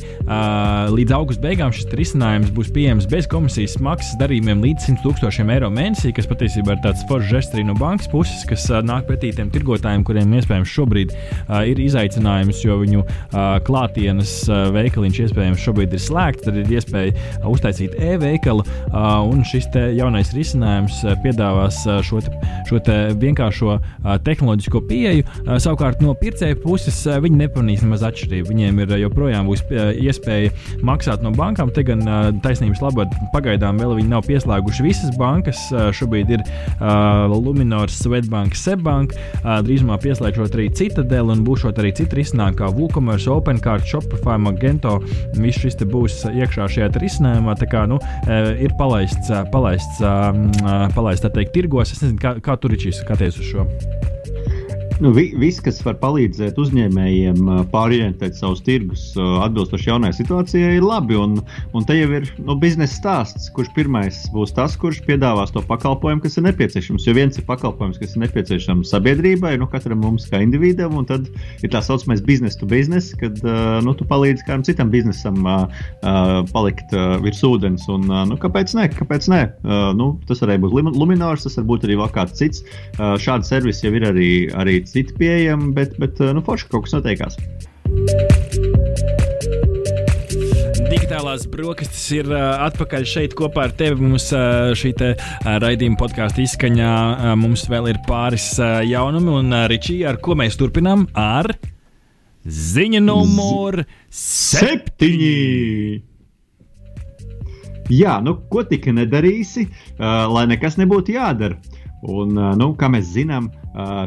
līdz 0.96 1.14
augusta 1.16 1.44
beigām 1.44 1.74
šis 1.74 1.88
risinājums 1.96 2.52
būs 2.56 2.72
pieejams 2.74 3.08
bez 3.10 3.28
komisijas 3.30 3.78
maksas 3.82 4.16
darījumiem 4.20 4.64
līdz 4.64 4.90
100 4.90 5.04
tūkstošiem 5.04 5.52
eiro 5.54 5.70
mēnesī, 5.72 6.12
kas 6.16 6.28
patiesībā 6.30 6.76
ir 6.76 6.82
tāds 6.84 7.04
foršs 7.10 7.30
žests 7.32 7.56
arī 7.56 7.66
no 7.68 7.76
bankas 7.78 8.10
puses, 8.12 8.44
kas 8.48 8.66
nāk 8.86 9.06
pretī 9.08 9.32
tiem 9.36 9.50
tirgotājiem, 9.52 10.04
kuriem 10.06 10.34
iespējams 10.38 10.72
šobrīd 10.72 11.14
uh, 11.14 11.62
ir 11.68 11.80
izaicinājums, 11.82 12.62
jo 12.64 12.78
viņu 12.80 13.02
uh, 13.04 13.56
klātienes 13.66 14.32
uh, 14.50 14.66
veikaliņš 14.74 15.20
iespējams 15.26 15.62
šobrīd 15.62 15.96
ir 15.96 16.02
slēgts, 16.02 16.46
tad 16.46 16.58
ir 16.60 16.72
iespēja 16.78 17.14
uh, 17.14 17.48
uztaisīt 17.52 17.96
e-veikalu, 18.12 18.64
uh, 18.64 19.06
un 19.26 19.44
šis 19.46 19.68
jaunais 19.96 20.32
risinājums 20.36 21.02
uh, 21.04 21.16
piedāvās 21.24 21.82
uh, 21.88 22.00
šo, 22.06 22.22
te, 22.24 22.32
šo 22.68 22.80
te 22.86 22.96
vienkāršo 23.20 23.76
uh, 23.76 23.80
tehnoloģiju 24.26 24.45
tehnoloģisko 24.46 24.80
pieeju. 24.86 25.24
Savukārt 25.62 26.02
no 26.04 26.14
pircēja 26.18 26.56
puses 26.62 26.98
viņi 27.22 27.40
nepamanīs 27.42 27.82
nemaz 27.84 28.04
atšķirību. 28.06 28.48
Viņiem 28.50 28.80
ir 28.84 28.94
joprojām 29.02 29.48
būs 29.50 29.64
iespēja 29.70 30.52
maksāt 30.86 31.24
no 31.24 31.32
bankām. 31.34 31.72
Te 31.74 31.82
gan 31.86 32.04
taisnības 32.44 32.82
labad 32.84 33.12
pagaidām 33.34 33.80
vēl 33.80 33.96
viņi 33.98 34.12
nav 34.12 34.26
pieslēguši 34.28 34.86
visas 34.86 35.16
bankas. 35.18 35.58
Šobrīd 35.96 36.32
ir 36.36 36.44
Luminors, 37.32 37.98
Svetbank, 38.04 38.56
Sebbank. 38.58 39.16
Drīzumā 39.42 39.98
pieslēgšot 40.02 40.56
arī 40.56 40.68
Citadel 40.76 41.32
un 41.34 41.44
būšot 41.46 41.80
arī 41.82 41.92
citi 41.96 42.20
risinājumi 42.20 42.60
kā 42.60 42.70
WooCommerce, 42.76 43.30
OpenCard, 43.32 43.86
Shopify, 43.88 44.38
Magento. 44.40 44.98
Viss 45.36 45.62
šis 45.62 45.80
būs 45.86 46.22
iekšā 46.30 46.68
šajā 46.76 46.92
risinājumā. 47.02 47.56
Tā 47.58 47.70
kā 47.70 47.86
nu, 47.90 47.98
ir 48.62 48.74
palaists, 48.78 49.32
palaists, 49.52 50.02
palaists 50.96 51.26
tā 51.26 51.32
teikt, 51.34 51.54
tirgos. 51.56 51.94
Es 51.94 52.04
nezinu, 52.04 52.20
kā, 52.22 52.36
kā 52.44 52.58
tur 52.60 52.76
ir 52.76 52.86
šis 52.88 53.02
skaties 53.04 53.40
uz 53.42 53.54
šo. 53.54 53.70
Nu, 54.96 55.10
vi, 55.12 55.26
viss, 55.36 55.60
kas 55.60 55.82
var 55.84 55.98
palīdzēt 56.00 56.56
uzņēmējiem 56.56 57.50
pārorientēt 57.68 58.38
savus 58.38 58.62
tirgus 58.64 59.10
atbilstoši 59.18 59.90
jaunai 59.90 60.08
situācijai, 60.16 60.78
ir 60.78 60.84
labi. 60.86 61.18
Un, 61.20 61.34
un 61.76 61.84
te 61.84 61.98
jau 61.98 62.06
ir 62.16 62.30
nu, 62.40 62.54
biznesa 62.56 62.96
stāsts, 62.96 63.50
kurš 63.52 63.74
pirmais 63.76 64.22
būs 64.32 64.54
tas, 64.56 64.72
kurš 64.80 65.02
piedāvās 65.04 65.52
to 65.52 65.60
pakalpojumu, 65.68 66.22
kas 66.24 66.38
ir 66.40 66.46
nepieciešams. 66.46 67.04
Jo 67.04 67.12
viens 67.18 67.36
ir 67.36 67.44
pakalpojums, 67.44 67.98
kas 68.00 68.14
ir 68.16 68.22
nepieciešams 68.24 68.94
sabiedrībai, 68.94 69.52
nu, 69.60 69.68
katram 69.68 70.00
mums 70.00 70.30
kā 70.30 70.40
individam, 70.40 70.96
un 70.96 71.04
tad 71.10 71.28
ir 71.60 71.74
tā 71.74 71.84
saucamais 71.84 72.24
biznesa 72.24 72.62
to 72.62 72.70
biznesa, 72.72 73.20
kad 73.20 73.44
nu, 73.84 73.92
tu 74.00 74.08
palīdzi 74.08 74.48
kādam 74.48 74.64
citam 74.64 74.88
biznesam 74.94 75.44
uh, 75.44 75.68
uh, 76.00 76.40
palikt 76.56 76.96
uh, 76.96 77.18
virs 77.20 77.44
ūdens. 77.44 77.84
Un, 77.92 78.08
nu, 78.32 78.40
kāpēc 78.40 78.72
ne? 78.80 78.88
Kāpēc 78.96 79.28
ne? 79.28 79.42
Nu, 80.00 80.08
tas 80.24 80.40
varēja 80.40 80.64
būt 80.64 80.96
Luminors, 80.96 81.44
tas 81.44 81.60
var 81.60 81.68
būt 81.68 81.84
arī 81.84 82.00
vēl 82.00 82.10
kāds 82.16 82.40
cits. 82.40 82.64
Šādi 82.96 83.52
servisi 83.52 83.90
jau 83.90 83.92
ir 84.00 84.08
arī. 84.14 84.32
arī 84.56 84.80
citi 84.90 85.16
pieejami, 85.18 85.72
bet, 85.76 85.96
bet 86.02 86.20
nu, 86.34 86.44
forši 86.46 86.70
kaut 86.72 86.86
kas 86.86 86.96
notiekās. 86.98 87.38
Digitālās 90.86 91.46
brokastis 91.50 92.04
ir 92.14 92.28
uh, 92.30 92.62
atpakaļ 92.66 93.06
šeit 93.08 93.34
kopā 93.38 93.66
ar 93.66 93.72
tevi. 93.78 93.98
Mums 94.02 94.28
uh, 94.34 94.72
šī 94.78 94.92
te, 94.98 95.12
uh, 95.18 95.56
raidījuma 95.62 95.98
podkāstu 96.00 96.44
izskaņā 96.44 96.92
uh, 96.92 97.30
mums 97.38 97.66
vēl 97.70 97.90
ir 97.92 98.02
pāris 98.06 98.52
uh, 98.60 98.80
jaunumi, 98.86 99.32
un 99.40 99.54
uh, 99.54 99.64
Ričija, 99.70 100.12
ar 100.12 100.20
ko 100.22 100.36
mēs 100.38 100.58
turpinām? 100.60 101.08
Ar 101.18 101.50
ziņu 102.46 103.00
numuru 103.02 103.86
septiņi! 104.14 105.32
Jā, 107.94 108.18
nu, 108.22 108.34
ko 108.50 108.64
tik 108.66 108.88
nedarīsi, 108.94 109.66
uh, 109.70 110.26
lai 110.30 110.46
nekas 110.50 110.78
nebūtu 110.80 111.14
jādara. 111.14 111.58
Un, 112.06 112.36
nu, 112.58 112.72
kā 112.78 112.90
mēs 112.92 113.08
zinām, 113.14 113.50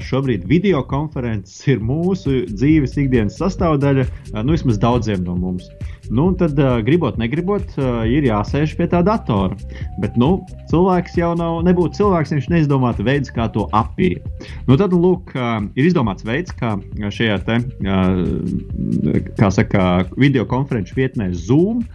Šobrīd 0.02 0.48
video 0.50 0.80
konferences 0.90 1.60
ir 1.70 1.82
mūsu 1.86 2.40
dzīves 2.50 2.96
ikdienas 2.98 3.36
sastāvdaļa, 3.38 4.08
nu 4.42 4.56
vismaz 4.56 4.80
daudziem 4.82 5.22
no 5.28 5.36
mums. 5.38 5.68
Nu, 6.10 6.32
tad, 6.34 6.58
gribot, 6.88 7.20
negribot, 7.22 7.76
ir 8.10 8.26
jāsēž 8.26 8.74
pie 8.80 8.88
tā 8.90 9.04
datora. 9.06 9.54
Bet 10.02 10.18
nu, 10.18 10.40
cilvēks 10.72 11.20
jau 11.20 11.36
nav, 11.38 11.60
nebūtu 11.68 12.00
cilvēks, 12.00 12.34
viņš 12.34 12.48
neizdomātu 12.50 13.06
veidu, 13.06 13.30
kā 13.36 13.46
to 13.54 13.68
apiet. 13.78 14.26
Nu, 14.66 14.74
tad, 14.80 14.96
lūk, 14.96 15.36
ir 15.78 15.86
izdomāts 15.92 16.26
veids, 16.26 16.56
kā 16.58 16.74
šajā 16.98 17.38
te, 17.46 17.60
kā 19.38 19.52
saka, 19.54 19.86
video 20.18 20.48
konferenču 20.50 20.98
vietnē 20.98 21.30
Zoom 21.38 21.86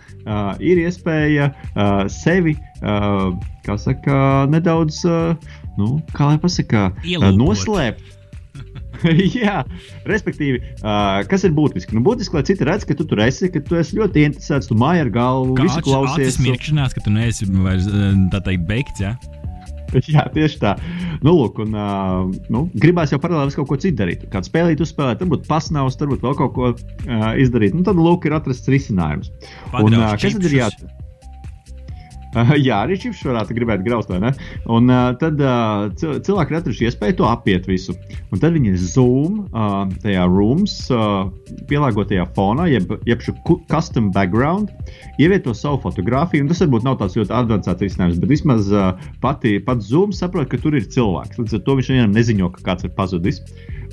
ir 0.62 0.84
iespēja 0.86 1.50
sevi, 2.06 2.54
kā 3.66 3.78
saka, 3.82 4.46
nedaudz 4.52 5.02
nu, 5.80 5.96
kā 6.16 6.32
lai 6.32 6.40
pasakā, 6.42 6.90
Ielūkot. 7.04 7.40
noslēpt. 7.40 8.12
Jā, 9.36 9.64
respektīvi, 10.08 10.60
uh, 10.80 11.20
kas 11.28 11.44
ir 11.44 11.54
būtiski? 11.56 11.96
Nu, 11.96 12.02
būtiski, 12.06 12.38
lai 12.38 12.44
citi 12.46 12.66
redz, 12.68 12.86
ka 12.88 12.96
tu 12.96 13.06
tur 13.08 13.20
esi, 13.24 13.50
ka 13.52 13.62
tu 13.64 13.78
esi 13.80 13.98
ļoti 13.98 14.28
interesēts, 14.30 14.70
tu 14.70 14.78
māji 14.78 15.04
ar 15.04 15.10
galvu, 15.14 15.56
visu 15.58 15.82
klausies. 15.84 16.36
Tas 16.36 16.44
mirkšanās, 16.44 16.94
ka 16.96 17.04
tu 17.04 17.12
neesi 17.14 17.48
vairs 17.50 17.88
tā 18.32 18.40
teikt 18.46 18.68
beigts. 18.70 19.02
Ja? 19.02 19.16
Jā, 20.14 20.24
tieši 20.34 20.58
tā. 20.62 20.74
Nu, 21.24 21.34
lūk, 21.36 21.60
un, 21.64 21.76
uh, 21.76 22.32
nu, 22.52 22.64
gribēs 22.80 23.14
jau 23.14 23.20
paralēli 23.22 23.54
kaut 23.58 23.70
ko 23.70 23.78
citu 23.80 24.00
darīt. 24.02 24.26
Kādu 24.32 24.50
spēlīt, 24.50 24.82
uzspēlēt, 24.84 25.22
varbūt 25.22 25.46
pasnaust, 25.50 26.02
varbūt 26.02 26.24
vēl 26.24 26.36
kaut 26.40 26.54
ko 26.56 26.72
uh, 26.72 27.30
izdarīt. 27.40 27.76
Nu, 27.76 27.84
tad, 27.86 28.00
lūk, 28.00 28.26
ir 28.28 28.36
atrasts 28.38 28.70
risinājums. 28.70 29.32
Un, 29.72 29.94
uh, 29.94 30.12
kas 30.18 30.38
tad 30.38 30.50
ir 30.50 30.60
jādara? 30.62 31.03
Jā, 32.66 32.80
arī 32.82 32.96
čips 33.00 33.22
varētu 33.26 33.54
gribēt 33.56 33.84
graust, 33.86 34.10
vai 34.10 34.20
ne? 34.24 34.32
Un 34.72 34.90
uh, 34.90 35.12
tad 35.20 35.40
uh, 35.42 35.86
cilvēki 35.94 36.54
ir 36.54 36.58
atraduši 36.58 36.88
iespēju 36.88 37.18
to 37.20 37.28
apiet 37.28 37.68
visu. 37.70 37.94
Un 38.34 38.42
tad 38.42 38.56
viņi 38.56 38.74
zoom 38.80 39.44
uh, 39.46 39.84
tajā 40.02 40.24
rooms, 40.30 40.76
uh, 40.94 41.28
pielāgotajā 41.70 42.26
fonā, 42.36 42.68
jeb, 42.72 42.96
jeb 43.08 43.22
šo 43.24 43.36
custom 43.70 44.10
background, 44.14 44.72
ievieto 45.22 45.54
savu 45.56 45.80
fotografiju. 45.84 46.48
Tas 46.50 46.64
varbūt 46.64 46.86
nav 46.86 46.98
tāds 47.02 47.18
ļoti 47.18 47.34
avansēts 47.38 47.86
risinājums, 47.86 48.20
bet 48.22 48.34
vismaz 48.34 48.72
uh, 48.74 49.06
pati, 49.22 49.56
pats 49.64 49.92
zoom 49.92 50.14
saprot, 50.14 50.50
ka 50.50 50.60
tur 50.60 50.76
ir 50.78 50.88
cilvēks. 50.90 51.38
Līdz 51.40 51.60
ar 51.60 51.64
to 51.66 51.78
viņš 51.78 51.94
vienam 51.94 52.18
neziņo, 52.18 52.50
ka 52.56 52.68
kāds 52.72 52.88
ir 52.88 52.94
pazudis. 52.98 53.42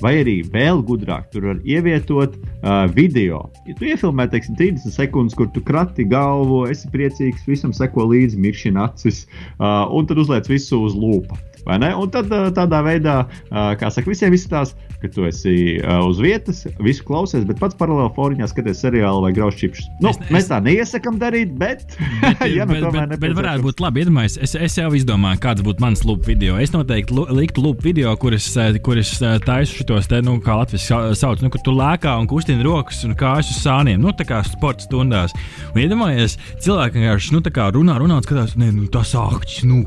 Vai 0.02 0.16
arī 0.22 0.40
vēl 0.50 0.80
gudrāk, 0.86 1.28
tur 1.30 1.44
var 1.50 1.58
ievietot 1.68 2.34
uh, 2.34 2.86
video. 2.90 3.44
Ja 3.68 3.76
tu 3.78 3.86
iefilmē, 3.86 4.26
teiksim, 4.32 4.56
30 4.58 4.94
sekundes, 4.94 5.36
kur 5.38 5.50
tu 5.54 5.62
krati 5.62 6.06
galvu, 6.08 6.64
esi 6.72 6.90
priecīgs, 6.90 7.44
visam 7.46 7.74
seko 7.76 8.08
līdzi, 8.10 8.31
miršķina 8.40 8.86
acis, 8.88 9.24
uh, 9.58 9.84
un 9.92 10.08
tad 10.08 10.20
uzliec 10.22 10.48
visu 10.50 10.80
uz 10.86 10.96
lūpa. 10.98 11.38
Un 11.66 12.10
tad 12.10 12.30
tādā 12.56 12.80
veidā, 12.82 13.18
kā 13.50 13.90
saka, 13.92 14.10
visiem 14.10 14.34
izskatās, 14.34 14.74
ka 15.02 15.10
tu 15.10 15.26
esi 15.26 15.78
uz 15.82 16.20
vietas, 16.22 16.62
visu 16.82 17.04
klausies, 17.06 17.44
bet 17.46 17.58
pats 17.62 17.76
paralēli 17.78 18.12
foniņā 18.16 18.48
skaties 18.50 18.82
seriālu 18.84 19.24
vai 19.24 19.32
grauž 19.34 19.58
čipsus. 19.58 19.86
Nu, 20.02 20.10
es, 20.10 20.20
mēs 20.32 20.48
tā 20.50 20.60
neiesakām 20.62 21.18
darīt, 21.22 21.54
bet, 21.58 21.84
bet, 22.22 22.44
ja, 22.56 22.66
nu, 22.66 22.78
bet, 22.78 23.14
bet, 23.14 23.16
bet 23.22 23.36
varētu 23.38 23.66
būt 23.66 23.82
labi. 23.82 24.02
Iedomājies, 24.02 24.38
es, 24.42 24.54
es 24.58 24.78
jau 24.78 24.90
izdomāju, 24.98 25.42
kāds 25.42 25.64
būtu 25.66 25.82
mans 25.82 26.04
lūp 26.06 26.26
video. 26.30 26.58
Es 26.62 26.74
noteikti 26.74 27.18
liktu 27.34 27.64
lūp 27.66 27.82
video, 27.86 28.14
kuras, 28.18 28.48
kuras 28.82 29.14
taisu 29.46 29.82
šitos 29.82 30.10
te, 30.10 30.22
nu, 30.24 30.38
kā 30.42 30.58
Latvijas 30.62 31.18
sauc, 31.18 31.42
nu, 31.42 31.50
kur 31.52 31.62
tu 31.66 31.74
lēkā 31.76 32.16
un 32.18 32.30
kustini 32.30 32.66
rokas 32.66 33.02
un 33.06 33.14
kājas 33.18 33.52
uz 33.54 33.62
sāniem, 33.62 34.02
nu, 34.02 34.14
tā 34.18 34.26
kā 34.28 34.42
sporta 34.46 34.86
stundās. 34.86 35.34
Un 35.72 35.82
iedomājies, 35.84 36.38
cilvēki 36.62 37.02
vienkārši, 37.02 37.36
nu, 37.36 37.42
tā 37.46 37.54
kā 37.54 37.70
runā, 37.74 37.98
runā 38.02 38.18
un 38.18 38.26
skatās, 38.26 38.58
ne, 38.58 38.70
nu, 38.74 38.90
tas 38.92 39.14
akķis, 39.18 39.62
nu 39.70 39.84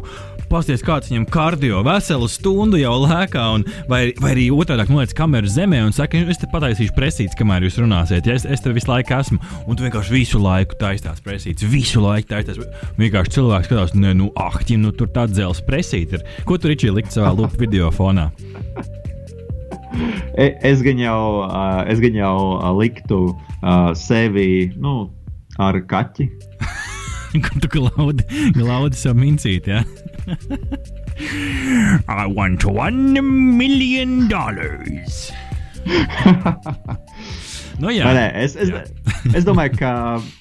pasties, 0.50 0.84
kāds 0.86 1.12
viņam 1.12 1.28
kardio 1.32 1.82
veselu 1.86 2.30
stundu 2.32 2.80
jau 2.82 2.96
lēkā, 3.04 3.46
un, 3.58 3.66
vai, 3.92 4.02
vai 4.22 4.34
arī 4.34 4.48
otrādi 4.54 4.88
noliec 4.92 5.14
kameru 5.18 5.52
zemē 5.52 5.84
un 5.86 5.96
saka, 5.96 6.24
es 6.26 6.42
te 6.42 6.50
pataisīšu 6.52 6.96
presītes, 6.98 7.38
kamēr 7.40 7.68
jūs 7.68 7.80
runāsiet. 7.84 8.28
Ja 8.28 8.38
es, 8.38 8.48
es 8.50 8.64
te 8.64 8.74
visu 8.76 8.92
laiku 8.92 9.16
esmu, 9.20 9.40
un 9.66 9.78
tu 9.78 9.86
vienkārši 9.86 10.16
visu 10.16 10.42
laiku 10.42 10.78
taisās 10.82 11.22
presītes, 11.26 11.68
visu 11.70 12.04
laiku 12.04 12.34
taisās. 12.34 12.62
Vienkārši 13.00 13.38
cilvēks 13.38 13.72
skatās, 13.72 13.96
ne, 14.00 14.16
nu, 14.18 14.32
ah, 14.40 14.58
ķim, 14.62 14.84
nu 14.86 14.94
tur 14.96 15.12
tā 15.14 15.28
dzels 15.32 15.64
presīte 15.66 16.20
ir. 16.20 16.28
Ko 16.48 16.60
tu 16.60 16.72
Ričī 16.72 16.92
likt 16.94 17.16
savā 17.16 17.34
lupu 17.36 17.66
video 17.66 17.92
fonā? 17.94 18.32
E, 20.36 20.50
es 20.68 20.82
gan 20.84 21.00
jau, 21.00 21.46
es 21.88 22.02
gan 22.04 22.18
jau 22.18 22.36
liktu 22.76 23.20
sevi 23.96 24.74
nu, 24.76 25.06
ar 25.62 25.80
kaķi. 25.88 26.28
Kur 27.46 27.62
tu 27.64 27.70
glaudi, 27.72 28.26
glaudi 28.58 29.00
savu 29.00 29.22
mincīti? 29.24 29.72
Ja? 29.72 29.84
I 32.08 32.26
want 32.28 32.66
one 32.66 33.14
million 33.58 34.28
dollars. 34.28 35.32
Nu, 37.76 37.90
jā, 37.92 38.08
nē, 38.16 38.24
es, 38.40 38.54
es, 38.56 38.70
jā. 38.72 38.82
es 39.36 39.44
domāju, 39.44 39.74
ka 39.82 39.90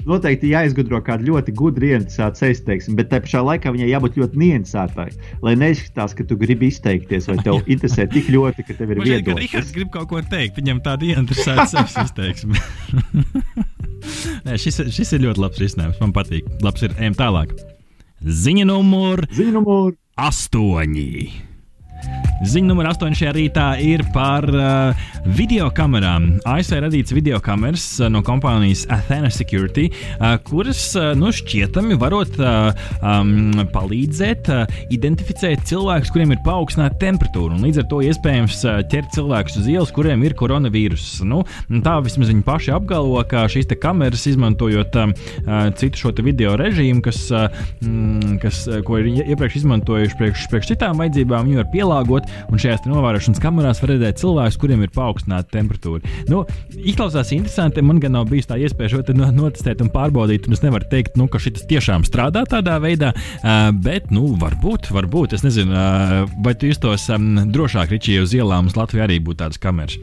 noteikti 0.07 0.53
jāizgudro 0.53 1.01
kāda 1.03 1.27
ļoti 1.27 1.51
gudra, 1.59 1.89
ieinteresēta 1.89 2.39
seisteiksme, 2.39 2.95
bet 3.01 3.11
tajā 3.11 3.25
pašā 3.25 3.43
laikā 3.49 3.73
viņai 3.75 3.89
jābūt 3.91 4.21
ļoti 4.21 4.39
niansētai. 4.39 5.09
Lai 5.43 5.57
neizskatās, 5.59 6.15
ka 6.15 6.29
tu 6.31 6.39
gribi 6.39 6.71
izteikties, 6.71 7.27
vai 7.33 7.41
tev 7.43 7.59
interesē 7.67 8.07
tik 8.13 8.31
ļoti, 8.31 8.69
ka 8.69 8.79
tev 8.79 8.95
ir 8.95 9.03
viedoklis. 9.03 9.49
Rihards 9.49 9.75
grib 9.75 9.91
kaut 9.97 10.13
ko 10.13 10.23
teikt, 10.31 10.63
viņam 10.63 10.85
tāda 10.87 11.11
ieinteresēta 11.11 11.89
seisteiksme. 11.97 12.55
Nē, 14.47 14.59
šis, 14.61 14.83
šis 14.95 15.17
ir 15.17 15.25
ļoti 15.27 15.43
labs 15.45 15.63
risinājums. 15.63 16.01
Man 16.03 16.15
patīk. 16.17 16.49
Labs 16.65 16.85
ir 16.87 16.95
ejam 16.99 17.17
tālāk. 17.19 17.55
Ziņa 18.25 18.65
numur, 18.65 19.21
Ziņa 19.37 19.53
numur 19.53 19.97
8. 20.17 21.54
Ziņa 22.43 22.67
numur 22.67 22.89
8 22.91 23.15
šajā 23.15 23.33
rītā 23.37 23.65
ir 23.79 24.03
par 24.11 24.45
uh, 24.51 25.05
video 25.37 25.69
kamerām. 25.75 26.41
ASV 26.51 26.81
radīts 26.83 27.15
video 27.15 27.39
kameras 27.43 27.85
uh, 28.01 28.09
no 28.11 28.25
kompānijas 28.27 28.83
Athena 28.91 29.31
Security, 29.31 29.85
uh, 30.19 30.35
kuras 30.43 30.81
uh, 30.99 31.13
nu, 31.15 31.31
šķietami 31.31 31.95
varot 32.01 32.35
uh, 32.43 32.75
um, 32.99 33.55
palīdzēt 33.71 34.51
uh, 34.51 34.81
identificēt 34.93 35.63
cilvēkus, 35.71 36.11
kuriem 36.15 36.35
ir 36.35 36.41
paaugstināta 36.47 36.99
temperatūra. 37.05 37.61
Līdz 37.63 37.85
ar 37.85 37.87
to 37.93 38.01
iespējams 38.03 38.59
uh, 38.67 38.81
ķert 38.91 39.15
cilvēkus 39.15 39.61
uz 39.63 39.71
ielas, 39.71 39.95
kuriem 39.95 40.27
ir 40.27 40.35
koronavīrus. 40.39 41.07
Nu, 41.23 41.45
tā 41.87 41.95
vismaz 42.03 42.35
viņi 42.35 42.45
paši 42.49 42.75
apgalvo, 42.75 43.23
ka 43.31 43.47
šīs 43.47 43.71
kameras, 43.79 44.27
izmantojot 44.33 44.99
uh, 45.05 45.15
citu 45.79 46.03
šo 46.03 46.15
video 46.19 46.59
režīmu, 46.59 46.99
kas, 47.07 47.23
uh, 47.31 47.47
mm, 47.79 48.43
kas, 48.43 48.65
uh, 48.67 48.83
ko 48.83 48.99
ir 48.99 49.13
iepriekš 49.23 49.63
izmantojuši 49.63 50.19
priekš, 50.19 50.51
priekš 50.51 50.75
citām 50.75 50.99
vajadzībām, 50.99 51.47
viņi 51.47 51.63
var 51.63 51.73
pielāgot 51.73 52.24
un 52.51 52.61
šajās 52.61 52.87
novērošanas 52.89 53.43
kamerās 53.43 53.83
var 53.83 53.95
redzēt 53.95 54.21
cilvēkus, 54.23 54.59
kuriem 54.61 54.85
ir 54.85 54.93
paaugstināta 54.95 55.51
temperatūra. 55.55 56.15
Nu, 56.31 56.45
izklausās 56.75 57.33
interesanti. 57.37 57.85
Man 57.85 58.01
gan 58.03 58.15
nav 58.17 58.29
bijis 58.31 58.49
tā 58.51 58.59
iespēja 58.61 58.97
šo 58.97 59.17
notestēt 59.35 59.83
un 59.85 59.91
pārbaudīt, 59.95 60.49
un 60.49 60.57
es 60.57 60.63
nevaru 60.65 60.89
teikt, 60.91 61.19
nu, 61.21 61.29
ka 61.31 61.41
šis 61.43 61.67
tiešām 61.71 62.07
strādā 62.09 62.45
tādā 62.51 62.79
veidā, 62.83 63.13
bet, 63.85 64.11
nu, 64.15 64.27
varbūt, 64.41 64.91
varbūt, 64.95 65.37
es 65.39 65.45
nezinu, 65.47 65.75
vai 66.45 66.55
tu 66.59 66.71
justos 66.71 67.09
drošāk, 67.09 67.93
Ričija, 67.95 68.25
uz 68.25 68.35
ielām 68.37 68.71
uz 68.71 68.79
Latviju 68.79 69.07
arī 69.07 69.21
būtu 69.25 69.45
tādas 69.45 69.61
kameras. 69.63 69.99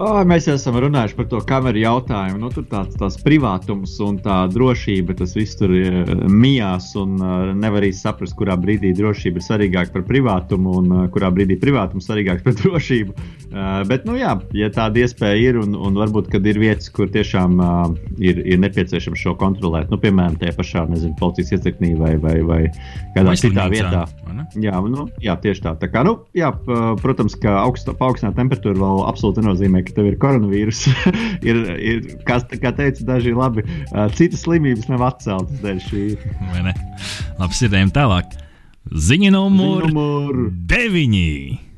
Oh, 0.00 0.22
mēs 0.24 0.46
jau 0.48 0.54
esam 0.56 0.78
runājuši 0.80 1.16
par 1.18 1.26
to 1.28 1.38
kameru 1.44 1.82
jautājumu. 1.82 2.38
Nu, 2.40 2.48
tur 2.54 2.64
tāds, 2.70 2.96
tāds 2.96 3.18
privātums 3.20 3.98
un 4.00 4.16
tā 4.24 4.38
drošība, 4.48 5.12
tas 5.18 5.34
viss 5.36 5.58
tur 5.60 5.74
uh, 5.76 6.12
mijās. 6.32 6.94
Un 6.96 7.18
uh, 7.20 7.50
nevar 7.52 7.84
arī 7.84 7.90
saprast, 7.92 8.32
kurā 8.38 8.56
brīdī 8.56 8.94
drošība 8.96 9.42
ir 9.42 9.44
svarīgāka 9.44 9.92
par 9.98 10.06
privātumu 10.08 10.78
un 10.80 10.88
uh, 10.94 11.02
kurā 11.12 11.28
brīdī 11.36 11.58
privātums 11.60 12.08
svarīgāks 12.08 12.46
par 12.46 12.56
drošību. 12.62 13.28
Bet, 13.90 14.04
nu, 14.06 14.14
jā, 14.14 14.36
ja 14.54 14.68
tāda 14.70 15.00
iespēja 15.02 15.50
ir 15.50 15.56
un, 15.58 15.74
un 15.74 15.96
varbūt, 15.98 16.30
ir 16.38 16.58
vietas, 16.62 16.86
kur 16.94 17.08
tiešām 17.10 17.56
ir, 18.22 18.38
ir 18.46 18.60
nepieciešams 18.62 19.18
šo 19.18 19.32
kontrolēt, 19.40 19.90
nu, 19.90 19.98
piemēram, 19.98 20.36
tajā 20.38 20.54
pašā 20.54 20.84
nezinu, 20.86 21.16
policijas 21.18 21.56
iecirknī 21.56 21.96
vai, 21.98 22.12
vai, 22.22 22.36
vai 22.46 22.60
kādā 23.16 23.34
citā 23.40 23.66
vietā. 23.72 24.04
Jā, 24.62 24.78
nu, 24.86 25.08
jā, 25.18 25.34
tieši 25.42 25.64
tā. 25.66 25.74
tā 25.82 25.90
kā, 25.90 26.04
nu, 26.06 26.20
jā, 26.38 26.52
protams, 27.02 27.34
ka 27.42 27.56
augsta, 27.64 27.96
paaugstināta 27.98 28.38
temperatūra 28.38 28.78
vēl 28.78 29.02
absolūti 29.10 29.42
nenozīmē, 29.42 29.82
ka 29.90 29.98
tev 29.98 30.10
ir 30.10 30.18
koronavīrus. 30.22 30.84
ir, 31.48 31.62
ir, 31.76 32.04
kas, 32.28 32.46
kā 32.50 32.72
teica, 32.76 33.06
daži 33.14 33.34
labi, 33.36 33.66
citas 34.18 34.46
slimības 34.46 34.90
nav 34.90 35.06
atceltas 35.10 35.62
dēļ 35.64 35.82
šī. 35.88 36.04
Vai 36.52 36.68
ne? 36.70 36.76
Labi, 37.40 37.58
sirdēm 37.58 37.92
tālāk. 37.94 38.38
Ziņa 38.90 39.34
numur 39.34 39.84
9. 40.70 41.69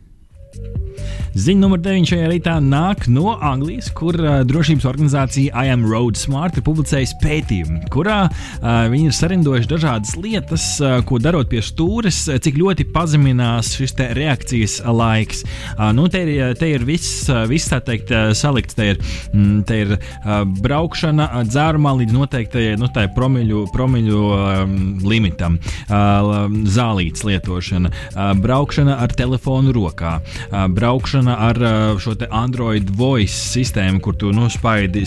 Ziņa 1.32 1.62
numur 1.62 1.80
9 1.80 2.10
šajā 2.10 2.26
rītā 2.28 2.58
nāk 2.60 3.06
no 3.08 3.32
Anglijas, 3.40 3.86
kur 3.96 4.18
uh, 4.20 4.42
drošības 4.44 4.84
organizācija 4.90 5.62
IM 5.64 5.86
Road 5.88 6.18
Smart 6.20 6.58
ir 6.60 6.64
publicējusi 6.66 7.16
pētījumu, 7.22 7.78
kurā 7.92 8.26
uh, 8.28 8.66
viņi 8.92 9.08
ir 9.08 9.16
sarindojuši 9.16 9.70
dažādas 9.70 10.12
lietas, 10.20 10.66
uh, 10.84 10.98
ko 11.08 11.16
darot 11.24 11.48
pie 11.48 11.62
stūres, 11.64 12.18
cik 12.28 12.58
ļoti 12.60 12.84
pazeminās 12.92 13.70
šis 13.78 13.96
reakcijas 14.18 14.74
laiks. 14.84 15.40
Uh, 15.78 15.86
nu, 15.96 16.04
te, 16.12 16.20
ir, 16.34 16.52
te 16.60 16.68
ir 16.74 16.84
viss, 16.84 17.24
viss 17.48 17.72
tā 17.72 17.80
teikt, 17.80 18.12
salikts. 18.36 18.76
Te 18.76 18.90
ir, 18.92 19.00
mm, 19.32 19.64
te 19.68 19.80
ir 19.86 19.96
uh, 19.96 20.42
braukšana 20.44 21.30
dzērumā 21.48 21.94
līdz 22.02 22.16
noteiktajai 22.18 22.76
nu, 22.80 22.92
promiļu, 23.16 23.64
promiļu 23.72 24.20
um, 24.28 24.76
limitam, 25.08 25.56
uh, 25.88 26.44
zālītes 26.76 27.24
lietošana, 27.24 27.88
uh, 27.88 28.30
braukšana 28.36 29.00
ar 29.00 29.16
telefonu 29.16 29.72
rokā, 29.76 30.18
uh, 30.20 30.68
braukšana 30.72 31.21
braukšana 31.22 31.36
ar 31.38 31.56
uh, 31.56 32.00
šo 32.00 32.14
Android 32.30 32.90
voice 32.96 33.34
sistēmu, 33.34 34.00
kur 34.00 34.14
tu 34.14 34.32
nu, 34.32 34.48
spaidi, 34.50 35.04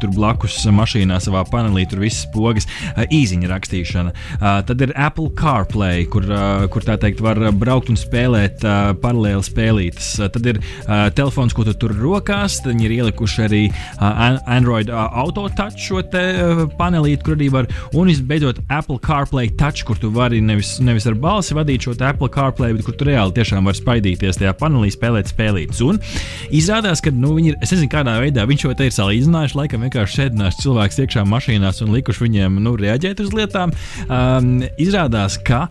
tur 0.00 0.10
blakus 0.14 0.64
mašīnā 0.66 1.18
savā 1.20 1.44
panelī, 1.48 1.86
tur 1.88 2.00
viss 2.00 2.26
pogas, 2.32 2.66
uh, 2.66 3.04
īziņa 3.04 3.48
rakstīšana. 3.48 4.12
Uh, 4.38 4.62
tad 4.64 4.80
ir 4.80 4.92
Apple 4.96 5.30
CarPlay, 5.36 6.06
kur, 6.08 6.24
kur 6.72 6.82
tā 6.84 6.96
teikt 6.98 7.20
var 7.20 7.38
braukt 7.52 7.90
un 7.90 7.96
spēlēt 7.98 8.62
paralēli 9.02 9.44
spēlītas. 9.44 10.08
Tad 10.32 10.46
ir 10.46 10.58
telefons, 11.16 11.54
ko 11.54 11.64
tu 11.66 11.74
tur 11.78 11.92
rokās, 11.96 12.58
tad 12.62 12.72
viņi 12.72 12.86
ir 12.86 12.94
ielikuši 12.98 13.44
arī 13.44 13.62
Android 13.98 14.90
Auto 14.90 15.48
Touch 15.56 15.78
šo 15.80 16.02
panelīti, 16.78 17.22
kur 17.24 17.36
arī 17.36 17.50
var, 17.52 17.68
un 17.94 18.10
visbeidzot 18.10 18.60
Apple 18.68 18.98
CarPlay 19.04 19.52
Touch, 19.58 19.84
kur 19.88 19.98
tu 20.00 20.10
vari 20.14 20.40
nevis, 20.44 20.76
nevis 20.84 21.08
ar 21.08 21.18
balsi 21.18 21.56
vadīt 21.56 21.86
šo 21.86 21.96
Apple 21.98 22.30
CarPlay, 22.34 22.76
bet 22.76 22.86
kur 22.86 22.96
tu 22.98 23.08
reāli 23.08 23.36
tiešām 23.38 23.68
var 23.68 23.78
spaidīties 23.78 24.40
tajā 24.40 24.54
panelī, 24.58 24.92
spēlēt 24.94 25.32
spēli 25.32 25.57
spēlītas. 25.58 25.82
Un 25.84 25.98
izrādās, 26.54 27.02
ka 27.02 27.12
nu, 27.14 27.34
viņi 27.36 27.54
ir, 27.54 27.60
es 27.62 27.72
nezinu, 27.74 27.90
kādā 27.92 28.18
veidā 28.22 28.46
viņš 28.48 28.66
šo 28.66 28.74
te 28.78 28.88
ir 28.88 28.96
salīdzinājuši. 28.96 29.58
Laikam 29.58 29.86
vienkārši 29.86 30.22
sēdinās 30.22 30.60
cilvēks 30.62 31.00
iekšā 31.04 31.24
mašīnās 31.28 31.82
un 31.84 31.94
likuši 31.96 32.26
viņiem 32.26 32.60
nu, 32.62 32.76
reaģēt 32.78 33.22
uz 33.24 33.32
lietām. 33.34 33.74
Um, 34.08 34.60
izrādās, 34.78 35.38
ka 35.42 35.66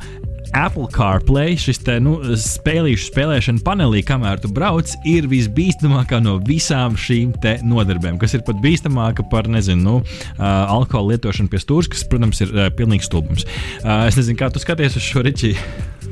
Apple 0.56 0.88
CarPlay, 0.96 1.58
šis 1.60 1.82
te, 1.84 1.98
nu, 2.00 2.16
spēlīšu 2.40 3.10
spēlēšana 3.10 3.64
panelī, 3.66 4.00
kamēr 4.08 4.40
tu 4.40 4.52
brauc, 4.56 4.94
ir 5.08 5.28
visbīstamākā 5.28 6.22
no 6.24 6.38
visām 6.48 6.96
šīm 6.96 7.36
nodarbēm, 7.68 8.16
kas 8.22 8.38
ir 8.38 8.46
pat 8.48 8.62
bīstamāka 8.64 9.28
par, 9.28 9.52
nezinu, 9.52 9.84
nu, 9.84 9.98
uh, 10.00 10.48
alkohola 10.72 11.18
lietošanu 11.18 11.52
pie 11.52 11.60
stūres, 11.60 11.92
kas, 11.92 12.08
protams, 12.08 12.40
ir 12.46 12.56
uh, 12.56 12.72
pilnīgs 12.72 13.12
stulbums. 13.12 13.44
Uh, 13.84 14.08
es 14.08 14.20
nezinu, 14.20 14.40
kā 14.40 14.48
tu 14.54 14.64
skaties 14.64 14.96
uz 14.96 15.04
šo 15.04 15.28
ričiju. 15.28 16.07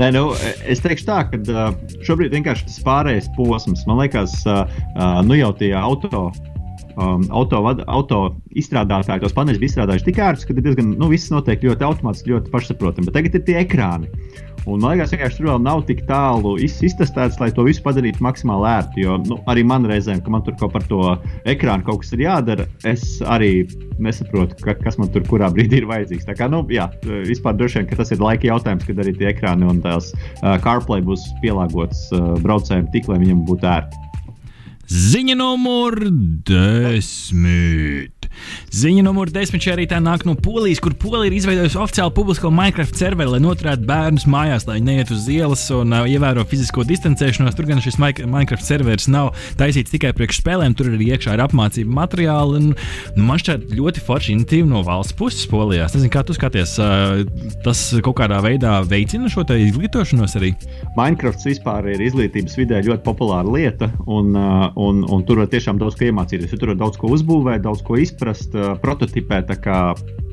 Nē, 0.00 0.10
nu, 0.14 0.28
es 0.68 0.82
teikšu 0.84 1.08
tā, 1.08 1.22
ka 1.30 1.70
šobrīd 2.06 2.36
vienkārši 2.36 2.68
tas 2.68 2.78
pārējais 2.86 3.30
posms, 3.36 3.86
man 3.88 4.02
liekas, 4.02 4.40
nu 5.26 5.38
jau 5.38 5.52
tie 5.58 5.72
auto 5.78 6.28
um, 6.98 7.24
auto, 7.30 7.60
auto 7.86 8.20
izstrādātāji 8.58 9.22
tos 9.24 9.36
paneļus 9.36 9.70
izstrādājuši 9.70 10.08
tik 10.08 10.20
ērtus, 10.22 10.46
ka 10.48 10.56
diezgan, 10.58 10.94
nu, 11.00 11.10
viss 11.12 11.32
notiek 11.32 11.62
ļoti 11.64 11.86
automātiski, 11.86 12.34
ļoti 12.34 12.52
pašsaprotami. 12.54 13.08
Bet 13.08 13.18
tagad 13.18 13.38
ir 13.38 13.44
tie 13.46 13.58
ekrāni. 13.62 14.10
Un, 14.66 14.80
man 14.82 14.96
liekas, 14.96 15.14
ka 15.16 15.28
tur 15.32 15.50
vēl 15.50 15.60
nav 15.64 15.84
tik 15.88 16.02
tālu 16.08 16.56
iztestēts, 16.60 17.38
lai 17.40 17.50
to 17.54 17.64
visu 17.66 17.82
padarītu 17.84 18.24
maksimāli 18.24 18.68
ērtu. 18.72 19.02
Jo 19.04 19.18
nu, 19.22 19.38
arī 19.50 19.64
man 19.66 19.86
reizēm, 19.88 20.20
ka 20.24 20.32
man 20.34 20.44
tur 20.46 20.56
kaut 20.60 20.74
par 20.74 20.84
to 20.90 21.02
ekrānu 21.48 21.86
kaut 21.86 22.02
kas 22.02 22.12
ir 22.16 22.24
jādara, 22.26 22.66
es 22.88 23.04
arī 23.28 23.52
nesaprotu, 24.02 24.58
ka, 24.64 24.76
kas 24.82 24.98
man 25.00 25.12
tur 25.14 25.24
kurā 25.28 25.50
brīdī 25.54 25.82
ir 25.82 25.88
vajadzīgs. 25.90 26.26
Tā 26.28 26.36
kā, 26.38 26.50
nu, 26.50 26.64
jā, 26.72 26.88
vispār 27.28 27.56
droši 27.58 27.82
vien 27.82 28.02
tas 28.02 28.12
ir 28.14 28.22
laika 28.22 28.50
jautājums, 28.50 28.86
kad 28.88 29.00
arī 29.04 29.14
tie 29.18 29.30
ekrāni 29.32 29.68
un 29.68 29.80
tās 29.84 30.12
uh, 30.14 30.56
CarPlay 30.64 31.04
būs 31.06 31.24
pielāgotas 31.42 32.04
uh, 32.16 32.34
braucējiem 32.44 32.90
tik, 32.94 33.10
lai 33.10 33.22
viņiem 33.24 33.46
būtu 33.48 33.72
ērti. 33.72 34.04
Ziņa 34.88 35.34
numur 35.36 35.98
desmit. 36.48 38.17
Ziņa 38.74 39.04
numur 39.06 39.30
10 39.32 39.62
šajā 39.62 39.78
rītā 39.80 39.98
nāk 40.02 40.26
no 40.28 40.34
Polijas, 40.38 40.80
kur 40.84 40.94
Polija 40.98 41.30
ir 41.30 41.36
izveidojusi 41.38 41.78
oficiālu 41.80 42.12
publisko 42.14 42.50
Minecraft 42.54 42.98
serveri, 42.98 43.32
lai 43.32 43.40
noturētu 43.42 43.86
bērnus 43.88 44.26
mājās, 44.30 44.66
lai 44.68 44.78
viņi 44.78 44.88
neiet 44.88 45.12
uz 45.14 45.26
ielas 45.32 45.64
un 45.74 45.94
uh, 45.96 46.04
ievēro 46.08 46.44
fizisko 46.48 46.84
distancēšanos. 46.88 47.56
Tur 47.56 47.68
gan 47.70 47.82
šis 47.84 47.98
Minecraft 48.00 48.64
serveris 48.64 49.08
nav 49.10 49.32
taisīts 49.60 49.94
tikai 49.94 50.12
priekš 50.16 50.42
spēlēm, 50.42 50.76
tur 50.78 50.90
arī 50.92 51.10
iekšā 51.14 51.36
ir 51.36 51.44
apmācība 51.44 51.96
materiāli. 52.02 52.60
Un, 52.60 52.68
nu, 53.16 53.24
man 53.24 53.40
šķiet 53.40 53.72
ļoti 53.78 54.04
forši 54.04 54.34
iniciatīva 54.36 54.70
no 54.70 54.84
valsts 54.86 55.16
puses 55.18 55.48
Polijā. 55.50 55.88
Es 55.88 55.96
nezinu, 55.96 56.12
kā 56.14 56.24
tu 56.28 56.36
skaties, 56.36 56.76
uh, 56.82 57.24
tas 57.64 57.82
kaut 58.04 58.18
kādā 58.20 58.42
veidā 58.44 58.78
veicina 58.88 59.32
šo 59.32 59.46
izglītošanos 59.48 60.36
arī. 60.38 60.52
Minecraft 60.98 61.46
vispār 61.48 61.88
ir 61.94 62.04
izglītības 62.04 62.58
vidē 62.58 62.82
ļoti 62.84 63.04
populāra 63.06 63.48
lieta, 63.48 63.90
un, 64.06 64.34
uh, 64.36 64.68
un, 64.76 65.02
un 65.08 65.24
tur 65.26 65.42
var 65.42 65.50
tiešām 65.52 65.80
daudz 65.80 65.96
ko 65.98 66.08
iemācīties. 66.10 66.52
Tur 66.58 66.74
var 66.74 66.80
daudz 66.84 67.00
ko 67.00 67.12
uzbūvēt, 67.16 67.64
daudz 67.64 67.82
ko 67.86 67.96
izprast, 68.00 68.27
uh, 68.54 68.74
prototipēt. 68.82 69.52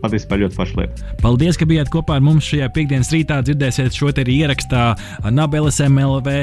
Patiesībā 0.06 0.38
ļoti 0.38 0.58
forša 0.58 0.78
lieta. 0.78 1.06
Paldies, 1.24 1.58
ka 1.58 1.66
bijāt 1.66 1.90
kopā 1.90 2.20
ar 2.20 2.26
mums 2.26 2.46
šajā 2.46 2.68
piekdienas 2.76 3.10
rītā. 3.16 3.40
Dzirdēsiet 3.48 3.96
šo 3.96 4.12
te 4.14 4.22
arī 4.26 4.36
ierakstā 4.44 4.84
Nabelas 5.34 5.80
MLV, 5.82 6.36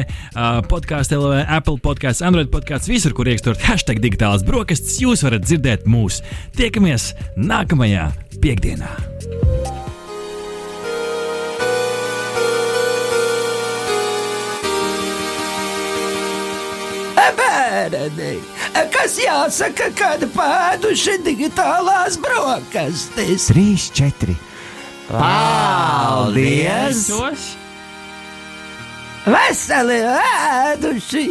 podkāstu 0.73 1.21
LV, 1.21 1.45
Apple 1.47 1.79
podkāstu, 1.85 2.27
Android 2.27 2.51
podkāstu, 2.51 2.91
visur, 2.97 3.15
kur 3.15 3.31
ierakstot 3.31 3.63
hashtag 3.63 4.03
digitālas 4.03 4.43
brokastis. 4.49 4.99
Jūs 5.05 5.23
varat 5.29 5.47
dzirdēt 5.47 5.87
mūs. 5.87 6.25
Tiekamies 6.59 7.13
nākamajā 7.39 8.09
piekdienā! 8.43 8.91
bērni, 17.83 18.41
kas 18.93 19.19
jāsaka, 19.21 19.91
kad 19.99 20.25
pēduši 20.35 21.19
digitālās 21.27 22.19
brokastis. 22.23 23.49
Trīs, 23.51 23.89
četri. 23.95 24.37
Paldies! 25.11 27.09
Veseli 29.27 30.01
ēduši! 30.09 31.27